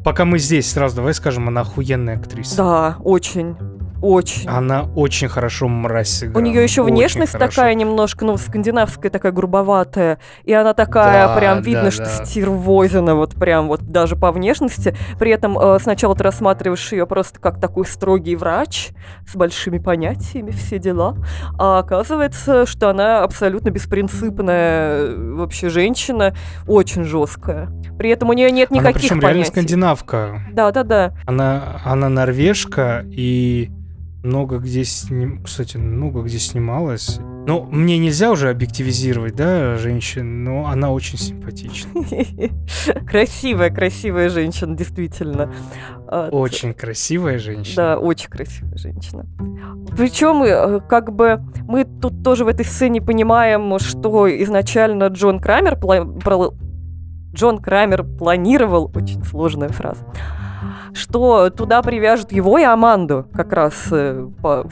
[0.03, 2.57] пока мы здесь, сразу давай скажем, она охуенная актриса.
[2.57, 3.55] Да, очень.
[4.01, 4.47] Очень.
[4.49, 6.41] Она очень хорошо мразь сыграла.
[6.41, 7.55] У нее еще внешность хорошо.
[7.55, 10.19] такая немножко, ну, скандинавская такая грубоватая.
[10.43, 12.25] И она такая, Да, прям да, видно, что да.
[12.25, 14.95] стервозина, вот прям вот даже по внешности.
[15.19, 18.89] При этом э, сначала ты рассматриваешь ее просто как такой строгий врач
[19.27, 21.15] с большими понятиями, все дела.
[21.57, 26.35] А оказывается, что она абсолютно беспринципная э, вообще женщина,
[26.67, 27.69] очень жесткая.
[27.97, 29.51] При этом у нее нет Она никаких причем реально понятий.
[29.51, 30.41] скандинавка.
[30.51, 31.13] Да, да, да.
[31.25, 33.71] Она, она норвежка и
[34.23, 35.43] много где сним...
[35.43, 37.19] Кстати, много где снималась.
[37.47, 41.89] Ну, мне нельзя уже объективизировать, да, женщин, но она очень симпатична.
[43.07, 45.51] Красивая, красивая женщина, действительно.
[46.07, 47.75] А, Очень красивая женщина.
[47.75, 49.25] Да, очень красивая женщина.
[49.97, 55.77] Причем, э, как бы, мы тут тоже в этой сцене понимаем, что изначально Джон Крамер,
[57.33, 60.05] Джон Крамер планировал, очень сложная фраза,
[60.93, 63.91] что туда привяжут его и Аманду как раз.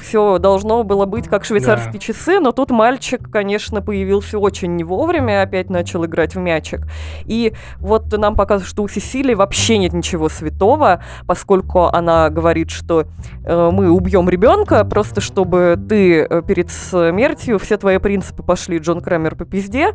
[0.01, 1.99] Все должно было быть как швейцарские Да.
[1.99, 6.81] часы, но тут мальчик, конечно, появился очень не вовремя, опять начал играть в мячик.
[7.25, 13.05] И вот нам показывают, что у Сесилии вообще нет ничего святого, поскольку она говорит, что
[13.45, 19.01] э, мы убьем ребенка, просто чтобы ты э, перед смертью все твои принципы пошли, Джон
[19.01, 19.93] Крамер, по пизде,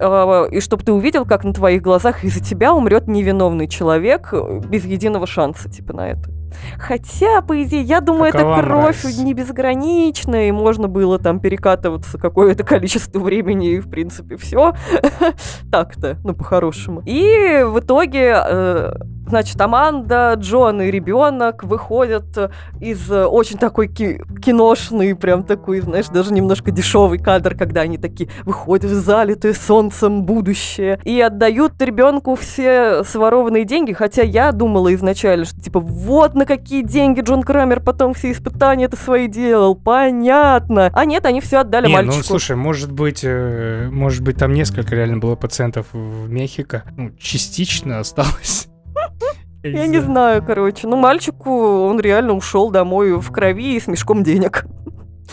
[0.00, 4.60] э, и чтобы ты увидел, как на твоих глазах из-за тебя умрет невиновный человек э,
[4.68, 6.30] без единого шанса, типа, на это.
[6.78, 12.18] Хотя, по идее, я думаю, Какова эта кровь не безгранична, и можно было там перекатываться
[12.18, 14.74] какое-то количество времени, и, в принципе, все.
[15.70, 17.02] Так-то, ну, по-хорошему.
[17.06, 18.94] И в итоге, э,
[19.26, 22.50] значит, Аманда, Джон и ребенок выходят э,
[22.80, 27.98] из э, очень такой ки- киношный, прям такой, знаешь, даже немножко дешевый кадр, когда они
[27.98, 34.94] такие выходят в залитое солнцем будущее и отдают ребенку все сворованные деньги, хотя я думала
[34.94, 39.74] изначально, что типа вот на какие деньги Джон Крамер потом все испытания это свои делал,
[39.74, 40.90] понятно.
[40.92, 42.16] А нет, они все отдали Не, мальчику.
[42.16, 46.84] ну слушай, может быть, э, может быть, там несколько реально было пациентов в Мехико.
[46.96, 48.68] Ну, частично осталось.
[49.62, 50.86] Я не знаю, короче.
[50.86, 51.50] Ну, мальчику
[51.86, 54.64] он реально ушел домой в крови и с мешком денег.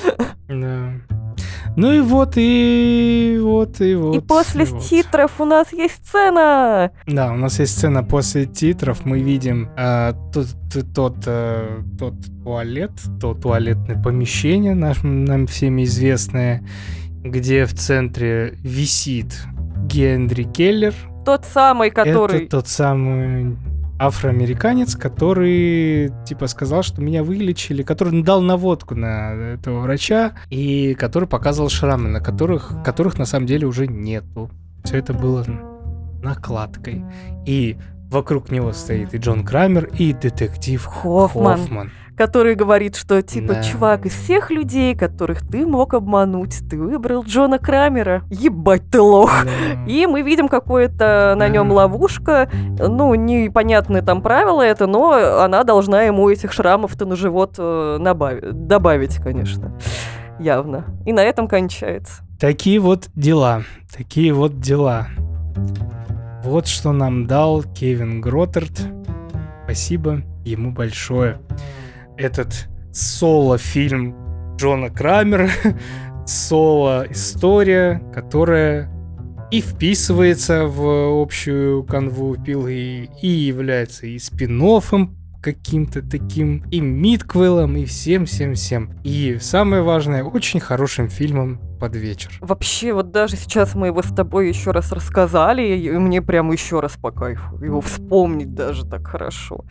[0.48, 0.92] Да.
[1.78, 4.16] Ну и вот, и вот, и вот.
[4.16, 4.84] и после и вот.
[4.84, 6.92] титров у нас есть сцена.
[7.08, 9.06] Да, у нас есть сцена после титров.
[9.06, 10.48] Мы видим э, тот,
[10.94, 12.92] тот, э, тот туалет,
[13.22, 16.64] то туалетное помещение, наш, нам всеми известное,
[17.24, 19.34] где в центре висит
[19.86, 20.94] Генри Келлер.
[21.26, 22.42] Тот самый, который...
[22.42, 23.56] Это тот самый
[24.02, 31.28] афроамериканец, который, типа, сказал, что меня вылечили, который дал наводку на этого врача, и который
[31.28, 34.50] показывал шрамы, на которых, которых на самом деле уже нету.
[34.84, 35.46] Все это было
[36.24, 37.04] накладкой.
[37.46, 37.78] И
[38.10, 41.60] вокруг него стоит и Джон Крамер, и детектив Хоффман.
[41.60, 41.92] Хоффман.
[42.18, 43.64] Который говорит, что типа, Да.
[43.64, 48.24] чувак, из всех людей, которых ты мог обмануть, ты выбрал Джона Крамера.
[48.30, 49.32] Ебать ты лох.
[49.44, 49.86] Да.
[49.92, 51.76] И мы видим какое-то на нем Да.
[51.76, 52.50] ловушка.
[52.80, 55.12] Ну, непонятные там правила это, но
[55.44, 59.78] она должна ему этих шрамов-то на живот э, набави- добавить, конечно.
[60.40, 60.86] Явно.
[61.06, 62.24] И на этом кончается.
[62.40, 63.64] Такие вот дела.
[63.96, 65.08] Такие вот дела.
[66.44, 68.72] Вот что нам дал Кевин Гроттерд.
[69.66, 71.38] Спасибо ему большое.
[72.22, 74.16] Этот соло-фильм
[74.56, 75.50] Джона Крамера,
[76.28, 78.92] соло-история, которая
[79.50, 84.62] и вписывается в общую канву пилы, и является и спин
[85.42, 88.92] каким-то таким, и мидквелом, и всем-всем-всем.
[89.04, 92.30] И самое важное, очень хорошим фильмом под вечер.
[92.42, 96.80] Вообще, вот даже сейчас мы его с тобой еще раз рассказали, и мне прям еще
[96.80, 99.66] раз по кайфу его вспомнить даже так хорошо.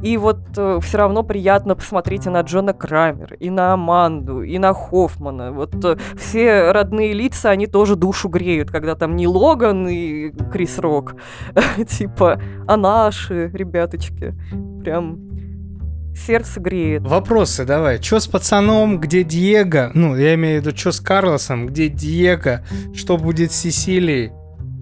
[0.00, 4.56] И вот э, все равно приятно посмотреть и на Джона Крамера, и на Аманду, и
[4.58, 5.50] на Хоффмана.
[5.50, 10.78] Вот э, все родные лица, они тоже душу греют, когда там не Логан и Крис
[10.78, 11.16] Рок,
[11.88, 14.34] типа, а наши ребяточки.
[14.84, 15.27] Прям
[16.18, 17.02] сердце греет.
[17.02, 17.98] Вопросы давай.
[17.98, 19.00] Чё с пацаном?
[19.00, 19.90] Где Диего?
[19.94, 21.66] Ну, я имею в виду, что с Карлосом?
[21.66, 22.64] Где Диего?
[22.94, 24.32] Что будет с Сесилией?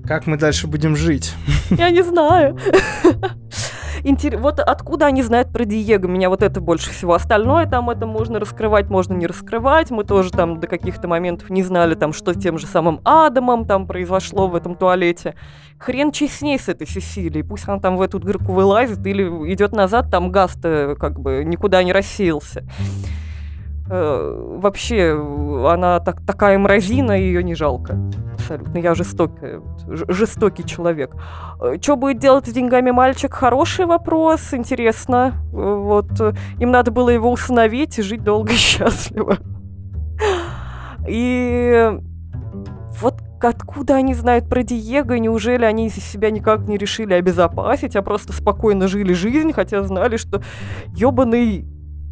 [0.06, 1.32] Как мы дальше будем жить?
[1.70, 2.58] Я не знаю.
[4.08, 4.38] Интер...
[4.38, 6.06] Вот откуда они знают про Диего?
[6.06, 7.14] Меня вот это больше всего.
[7.14, 9.90] Остальное там это можно раскрывать, можно не раскрывать.
[9.90, 13.66] Мы тоже там до каких-то моментов не знали, там, что с тем же самым Адамом
[13.66, 15.34] там произошло в этом туалете.
[15.78, 17.42] Хрен честней с этой Сесилией.
[17.42, 21.82] Пусть она там в эту дырку вылазит или идет назад, там газ-то как бы никуда
[21.82, 22.62] не рассеялся.
[23.88, 25.12] Э, вообще,
[25.68, 27.98] она так, такая мразина, ее не жалко.
[28.34, 28.78] Абсолютно.
[28.78, 31.14] Я жестокий, жестокий человек.
[31.80, 33.32] Что будет делать с деньгами мальчик?
[33.32, 35.34] Хороший вопрос, интересно.
[35.52, 36.10] Вот.
[36.58, 39.38] Им надо было его усыновить и жить долго и счастливо.
[41.08, 41.90] И
[43.00, 45.14] вот откуда они знают про Диего?
[45.14, 50.42] Неужели они себя никак не решили обезопасить, а просто спокойно жили жизнь, хотя знали, что
[50.94, 51.66] ебаный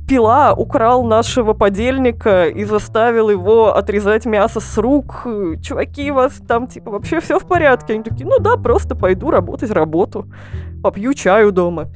[0.06, 5.26] пила украл нашего подельника и заставил его отрезать мясо с рук.
[5.62, 7.94] Чуваки, у вас там типа вообще все в порядке?
[7.94, 10.26] Они такие, ну да, просто пойду работать работу,
[10.82, 11.89] попью чаю дома.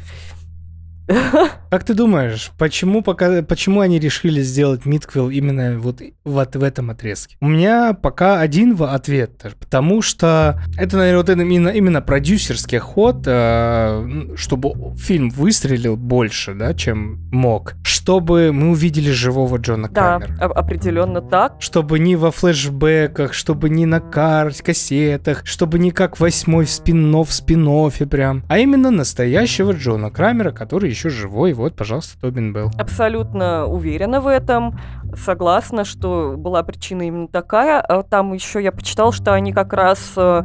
[1.71, 6.91] Как ты думаешь, почему, пока, почему они решили сделать Митквилл именно вот, вот в этом
[6.91, 7.37] отрезке?
[7.41, 14.35] У меня пока один ответ, потому что это, наверное, вот именно, именно продюсерский ход, э,
[14.37, 20.39] чтобы фильм выстрелил больше, да, чем мог, чтобы мы увидели живого Джона да, Крамера.
[20.39, 21.57] Да, определенно так.
[21.61, 27.33] Чтобы не во флешбеках, чтобы не на карте, кассетах, чтобы не как восьмой спин в
[27.33, 27.69] спин
[28.09, 32.71] прям, а именно настоящего Джона Крамера, который еще живой, вот, пожалуйста, Тобин был.
[32.77, 34.79] Абсолютно уверена в этом,
[35.15, 37.81] согласна, что была причина именно такая.
[37.81, 40.43] А там еще я почитал, что они как раз э,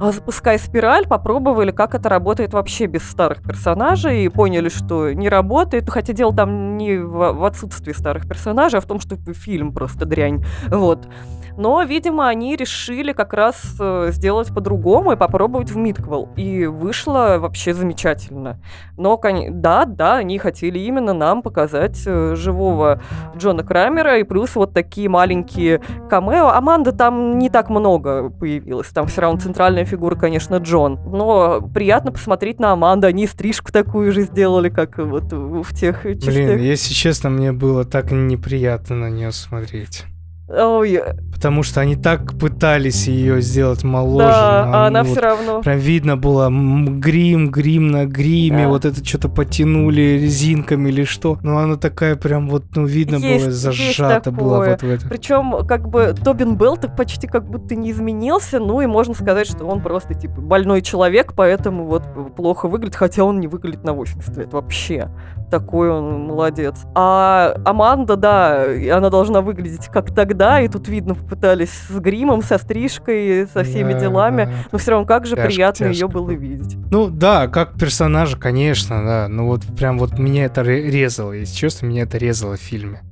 [0.00, 5.28] а, запуская спираль, попробовали, как это работает вообще без старых персонажей, и поняли, что не
[5.28, 5.88] работает.
[5.88, 10.04] Хотя дело там не в, в отсутствии старых персонажей, а в том, что фильм просто
[10.04, 10.44] дрянь.
[10.68, 11.06] Вот.
[11.56, 16.28] Но, видимо, они решили как раз э, сделать по-другому и попробовать в Мидквел.
[16.36, 18.60] И вышло вообще замечательно.
[18.96, 19.20] Но,
[19.50, 23.00] да, да, они хотели именно нам показать э, живого
[23.36, 25.80] Джона Крамера и плюс вот такие маленькие
[26.10, 26.48] камео.
[26.48, 28.88] Аманда там не так много появилась.
[28.88, 30.98] Там все равно центральная фигура, конечно, Джон.
[31.06, 33.06] Но приятно посмотреть на Аманду.
[33.06, 36.34] Они стрижку такую же сделали, как вот в тех частях.
[36.34, 40.04] Блин, если честно, мне было так неприятно на нее смотреть.
[40.48, 41.02] Ой.
[41.34, 44.26] Потому что они так пытались ее сделать моложе.
[44.26, 45.60] Да, а она вот все равно.
[45.60, 48.68] Прям видно было грим, грим на гриме, да.
[48.68, 51.38] вот это что-то потянули резинками или что.
[51.42, 55.08] Но она такая прям вот, ну, видно есть, было, зажата была вот в это.
[55.08, 59.48] Причем, как бы, Тобин Белл так почти как будто не изменился, ну и можно сказать,
[59.48, 62.04] что он просто, типа, больной человек, поэтому вот
[62.36, 65.10] плохо выглядит, хотя он не выглядит на 80 лет вообще.
[65.50, 66.76] Такой он молодец.
[66.94, 72.42] А Аманда, да, она должна выглядеть как тогда да, и тут видно, попытались с гримом,
[72.42, 74.52] со стрижкой, со всеми да, делами, да.
[74.72, 76.76] но все равно как же тяжко, приятно тяжко ее было видеть.
[76.90, 81.86] Ну да, как персонажа, конечно, да, ну вот прям вот меня это резало, если честно,
[81.86, 83.02] меня это резало в фильме.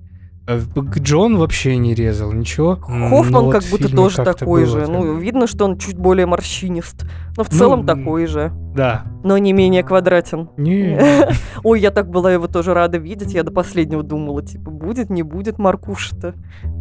[0.46, 0.60] Э,
[0.98, 2.76] Джон вообще не резал ничего.
[2.76, 4.86] Хоффман как будто тоже такой же.
[4.86, 7.06] Ну, видно, что он чуть более морщинист.
[7.36, 8.52] Но в ну, целом такой же.
[8.74, 9.04] Да.
[9.22, 10.50] Но не менее квадратен.
[10.56, 10.98] Не.
[11.62, 13.32] Ой, я так была его тоже рада видеть.
[13.32, 16.34] Я до последнего думала, типа, будет, не будет Маркуша-то.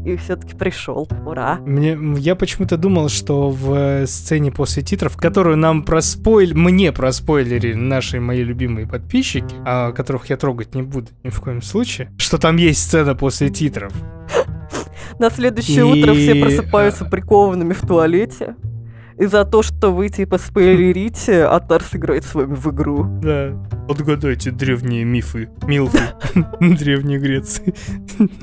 [0.06, 1.08] И все-таки пришел.
[1.26, 1.60] Ура.
[1.66, 7.74] Мне, я почему-то думал, что в э, сцене после титров, которую нам проспойлили, мне проспойлерили
[7.74, 12.38] наши мои любимые подписчики, а, которых я трогать не буду ни в коем случае, что
[12.38, 13.94] там есть сцена после титров.
[15.20, 18.56] На следующее утро все просыпаются прикованными в туалете.
[19.18, 23.06] И за то, что вы типа спойлерите, Атар сыграет с вами в игру.
[23.22, 23.54] Да.
[23.88, 26.00] Отгадайте древние мифы, милфы
[26.60, 27.74] Древней Греции.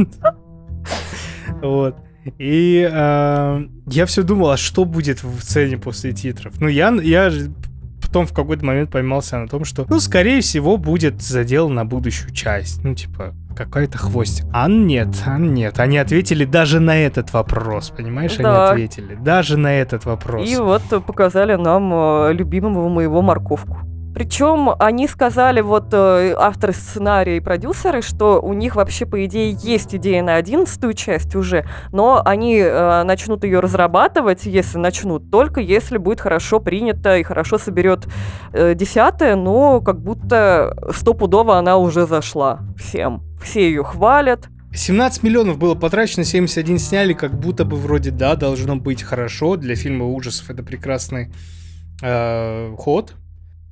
[1.63, 1.97] Вот.
[2.39, 6.61] И э, я все думал, а что будет в сцене после титров?
[6.61, 7.31] Ну, я, я
[8.11, 12.33] потом в какой-то момент поймался на том, что, ну, скорее всего, будет задел на будущую
[12.33, 12.83] часть.
[12.83, 14.47] Ну, типа, какой-то хвостик.
[14.53, 15.79] А нет, а нет.
[15.79, 18.37] Они ответили даже на этот вопрос, понимаешь?
[18.37, 18.71] Да.
[18.71, 20.51] Они ответили даже на этот вопрос.
[20.51, 23.79] И вот показали нам э, любимого моего морковку.
[24.15, 29.57] Причем они сказали, вот э, авторы сценария и продюсеры, что у них вообще, по идее,
[29.63, 35.61] есть идея на одиннадцатую часть уже, но они э, начнут ее разрабатывать, если начнут, только
[35.61, 38.09] если будет хорошо принято и хорошо соберет
[38.53, 43.23] э, десятая, но как будто стопудово она уже зашла всем.
[43.41, 44.49] Все ее хвалят.
[44.73, 49.57] 17 миллионов было потрачено, 71 сняли, как будто бы вроде да, должно быть хорошо.
[49.57, 51.33] Для фильма ужасов это прекрасный
[52.03, 53.15] э, ход.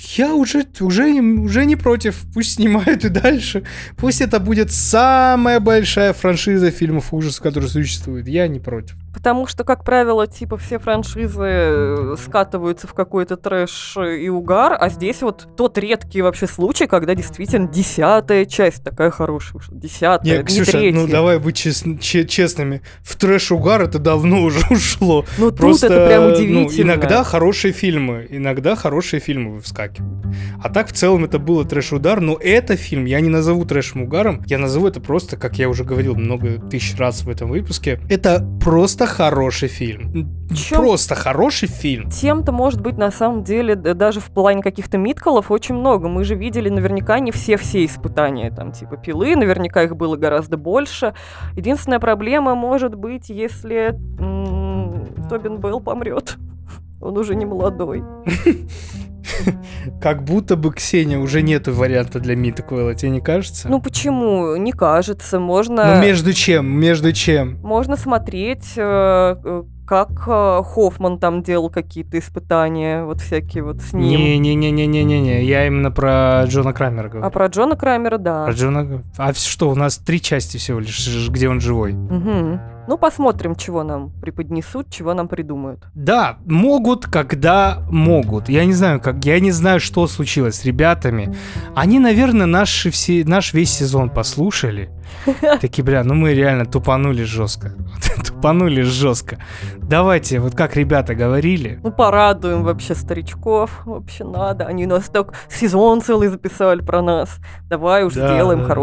[0.01, 2.17] Я уже, уже, уже не против.
[2.33, 3.65] Пусть снимают и дальше.
[3.97, 8.29] Пусть это будет самая большая франшиза фильмов ужасов, которая существует.
[8.29, 8.97] Я не против.
[9.13, 14.89] Потому что, как правило, типа все франшизы э, скатываются в какой-то трэш и угар, а
[14.91, 19.75] здесь вот тот редкий вообще случай, когда действительно десятая часть такая хорошая, вышла.
[19.77, 21.01] десятая, Не, не Ксюша, третья.
[21.01, 22.83] ну давай быть честн- че- честными.
[23.03, 25.25] В трэш-угар это давно уже ушло.
[25.39, 26.93] Ну, тут это прям ну, удивительно.
[26.93, 30.27] иногда хорошие фильмы, иногда хорошие фильмы выскакивают.
[30.63, 34.59] А так в целом это было трэш-удар, но это фильм я не назову трэшем-угаром, я
[34.59, 38.98] назову это просто, как я уже говорил много тысяч раз в этом выпуске, это просто
[39.07, 40.29] хороший фильм.
[40.55, 40.77] Чё?
[40.77, 42.09] Просто хороший фильм.
[42.11, 46.09] Тем-то, может быть, на самом деле, даже в плане каких-то митколов очень много.
[46.09, 51.15] Мы же видели наверняка не все-все испытания, там, типа пилы, наверняка их было гораздо больше.
[51.55, 56.37] Единственная проблема может быть, если м, Тобин Белл помрет.
[57.01, 58.03] Он уже не молодой.
[60.01, 63.69] Как будто бы, Ксения, уже нету варианта для Митаквелла, тебе не кажется?
[63.69, 64.57] Ну почему?
[64.57, 65.39] Не кажется.
[65.41, 66.69] Можно, Ну, между чем?
[66.69, 67.59] Между чем?
[67.63, 73.93] можно смотреть, э, э, как э, Хоффман там делал какие-то испытания, вот всякие вот с
[73.93, 74.09] ним.
[74.09, 77.27] Не-не-не-не-не-не, я именно про Джона Крамера говорю.
[77.27, 78.45] А про Джона Крамера, да.
[78.45, 79.03] Про Джона...
[79.17, 81.93] А что, у нас три части всего лишь, где он живой.
[81.93, 82.61] Мгм.
[82.89, 85.85] Ну, посмотрим, чего нам преподнесут, чего нам придумают.
[85.95, 88.49] Да, могут, когда могут.
[88.49, 91.37] Я не знаю, как, я не знаю, что случилось с ребятами.
[91.77, 94.89] Они, наверное, наши все, наш весь сезон послушали.
[95.61, 97.75] Такие, бля, ну мы реально тупанули жестко.
[98.27, 99.37] Тупанули жестко.
[99.77, 103.83] Давайте, вот как ребята говорили, Ну, порадуем вообще старичков.
[103.85, 104.65] Вообще надо.
[104.65, 107.37] Они нас так сезон целый записали про нас.
[107.69, 108.75] Давай уж Да, сделаем да, да.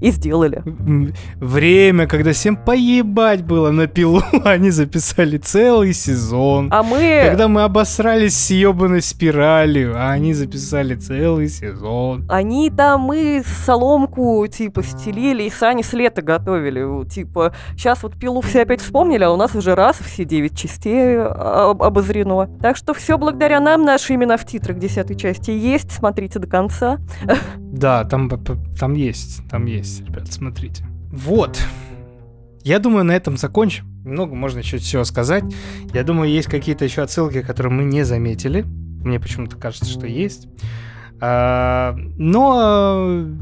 [0.00, 0.62] И сделали.
[1.40, 6.68] время, когда всем поебать было на пилу, они записали целый сезон.
[6.72, 7.22] А мы...
[7.26, 12.24] Когда мы обосрались с ебаной спиралью, а они записали целый сезон.
[12.28, 16.78] Они там мы соломку, типа, стелили и сани с лета готовили.
[17.08, 21.16] Типа, сейчас вот пилу все опять вспомнили, а у нас уже раз все девять частей
[21.18, 22.48] а, об- обозрено.
[22.60, 25.90] Так что все благодаря нам, наши имена в титрах десятой части есть.
[25.92, 26.98] Смотрите до конца.
[27.58, 28.30] Да, там,
[28.78, 30.84] там есть, там есть, ребят, смотрите.
[31.10, 31.58] Вот.
[32.62, 33.86] Я думаю, на этом закончим.
[34.04, 35.44] Много можно еще всего сказать.
[35.92, 38.62] Я думаю, есть какие-то еще отсылки, которые мы не заметили.
[38.62, 40.48] Мне почему-то кажется, что есть.
[41.20, 43.34] А, но э,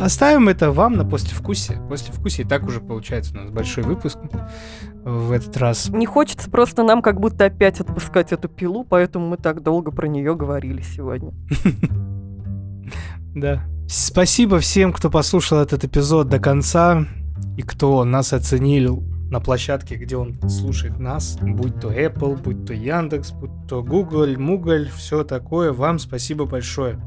[0.00, 1.80] оставим это вам на послевкусие.
[1.88, 4.18] Послевкусие и так уже получается у нас большой выпуск
[5.04, 5.88] в этот раз.
[5.88, 10.08] Не хочется просто нам как будто опять отпускать эту пилу, поэтому мы так долго про
[10.08, 11.32] нее говорили сегодня.
[13.36, 13.62] Да.
[13.86, 17.06] Спасибо всем, кто послушал этот эпизод до конца
[17.58, 22.72] и кто нас оценил на площадке, где он слушает нас, будь то Apple, будь то
[22.72, 25.74] Яндекс, будь то Google, Муголь, все такое.
[25.74, 26.98] Вам спасибо большое.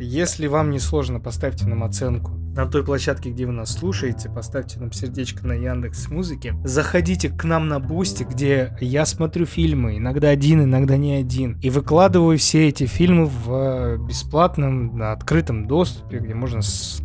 [0.00, 4.80] Если вам не сложно, поставьте нам оценку на той площадке, где вы нас слушаете, поставьте
[4.80, 6.54] нам сердечко на Яндекс Музыке.
[6.64, 11.68] Заходите к нам на Бусти, где я смотрю фильмы, иногда один, иногда не один, и
[11.68, 16.60] выкладываю все эти фильмы в э, бесплатном, на открытом доступе, где можно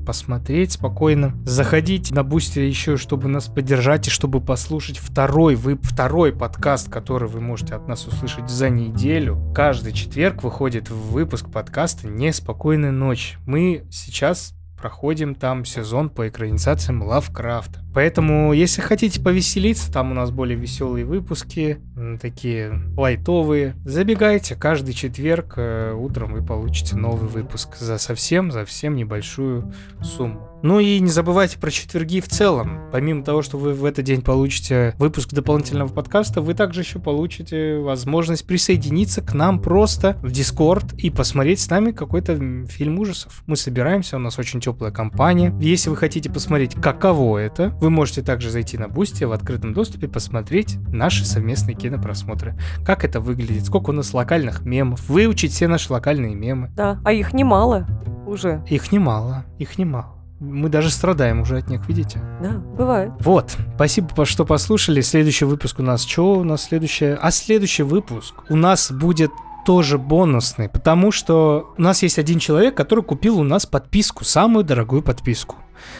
[0.06, 1.36] посмотреть спокойно.
[1.46, 7.28] Заходите на Boosty еще, чтобы нас поддержать и чтобы послушать второй, вы, второй подкаст, который
[7.28, 9.52] вы можете от нас услышать за неделю.
[9.54, 13.38] Каждый четверг выходит выпуск подкаста «Неспокойная ночь».
[13.46, 17.81] Мы сейчас проходим там сезон по экранизациям Лавкрафта.
[17.94, 21.80] Поэтому, если хотите повеселиться, там у нас более веселые выпуски,
[22.22, 23.76] такие лайтовые.
[23.86, 30.48] Забегайте, каждый четверг э, утром вы получите новый выпуск за совсем, за всем небольшую сумму.
[30.64, 32.90] Ну и не забывайте про четверги в целом.
[32.92, 37.78] Помимо того, что вы в этот день получите выпуск дополнительного подкаста, вы также еще получите
[37.80, 43.44] возможность присоединиться к нам просто в Discord и посмотреть с нами какой-то фильм ужасов.
[43.48, 45.54] Мы собираемся, у нас очень теплая компания.
[45.60, 50.08] Если вы хотите посмотреть, каково это, вы можете также зайти на Boosty в открытом доступе,
[50.08, 52.56] посмотреть наши совместные кинопросмотры.
[52.86, 56.72] Как это выглядит, сколько у нас локальных мемов, выучить все наши локальные мемы.
[56.76, 57.88] Да, а их немало
[58.28, 58.64] уже.
[58.70, 60.16] Их немало, их немало.
[60.40, 62.20] Мы даже страдаем уже от них, видите?
[62.42, 63.12] Да, бывает.
[63.20, 65.02] Вот, спасибо, что послушали.
[65.02, 67.16] Следующий выпуск у нас что у нас следующее?
[67.22, 69.32] А следующий выпуск у нас будет
[69.66, 74.66] тоже бонусный, потому что у нас есть один человек, который купил у нас подписку, самую
[74.66, 75.58] дорогую подписку,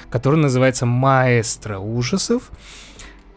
[0.10, 2.52] которая называется «Маэстро ужасов».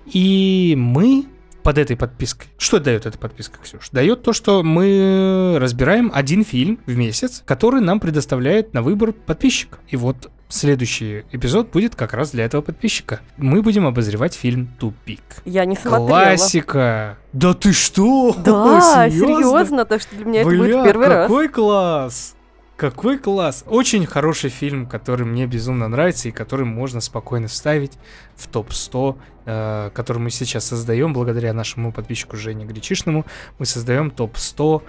[0.06, 1.26] И мы
[1.64, 2.48] под этой подпиской.
[2.58, 3.88] Что дает эта подписка, Ксюш?
[3.90, 9.78] Дает то, что мы разбираем один фильм в месяц, который нам предоставляет на выбор подписчик.
[9.88, 13.20] И вот следующий эпизод будет как раз для этого подписчика.
[13.38, 15.22] Мы будем обозревать фильм «Тупик».
[15.46, 16.06] Я не смотрела.
[16.06, 17.18] Классика!
[17.32, 18.36] Да ты что?
[18.44, 21.26] Да, серьезно, так что для меня это будет Бля, первый раз.
[21.26, 22.33] какой класс!
[22.76, 23.64] Какой класс!
[23.68, 27.92] Очень хороший фильм, который мне безумно нравится и который можно спокойно вставить
[28.34, 33.24] в топ-100, э, который мы сейчас создаем благодаря нашему подписчику Жене Гречишному.
[33.58, 34.82] Мы создаем топ-100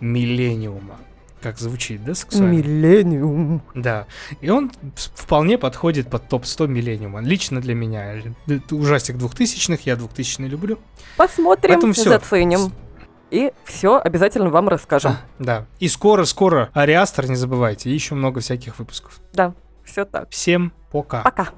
[0.00, 0.98] Миллениума.
[1.40, 2.52] Как звучит, да, сексуально?
[2.52, 3.62] Миллениум.
[3.74, 4.06] Да.
[4.40, 7.20] И он вполне подходит под топ-100 Миллениума.
[7.20, 8.22] Лично для меня.
[8.46, 10.78] Это ужастик двухтысячных, я двухтысячный люблю.
[11.16, 12.10] Посмотрим, Поэтому всё.
[12.10, 12.72] заценим.
[13.32, 15.16] И все обязательно вам расскажем.
[15.38, 15.64] Да.
[15.80, 17.88] И скоро-скоро Ариастер, не забывайте.
[17.88, 19.20] И еще много всяких выпусков.
[19.84, 20.28] Все так.
[20.30, 21.22] Всем пока.
[21.22, 21.48] Пока.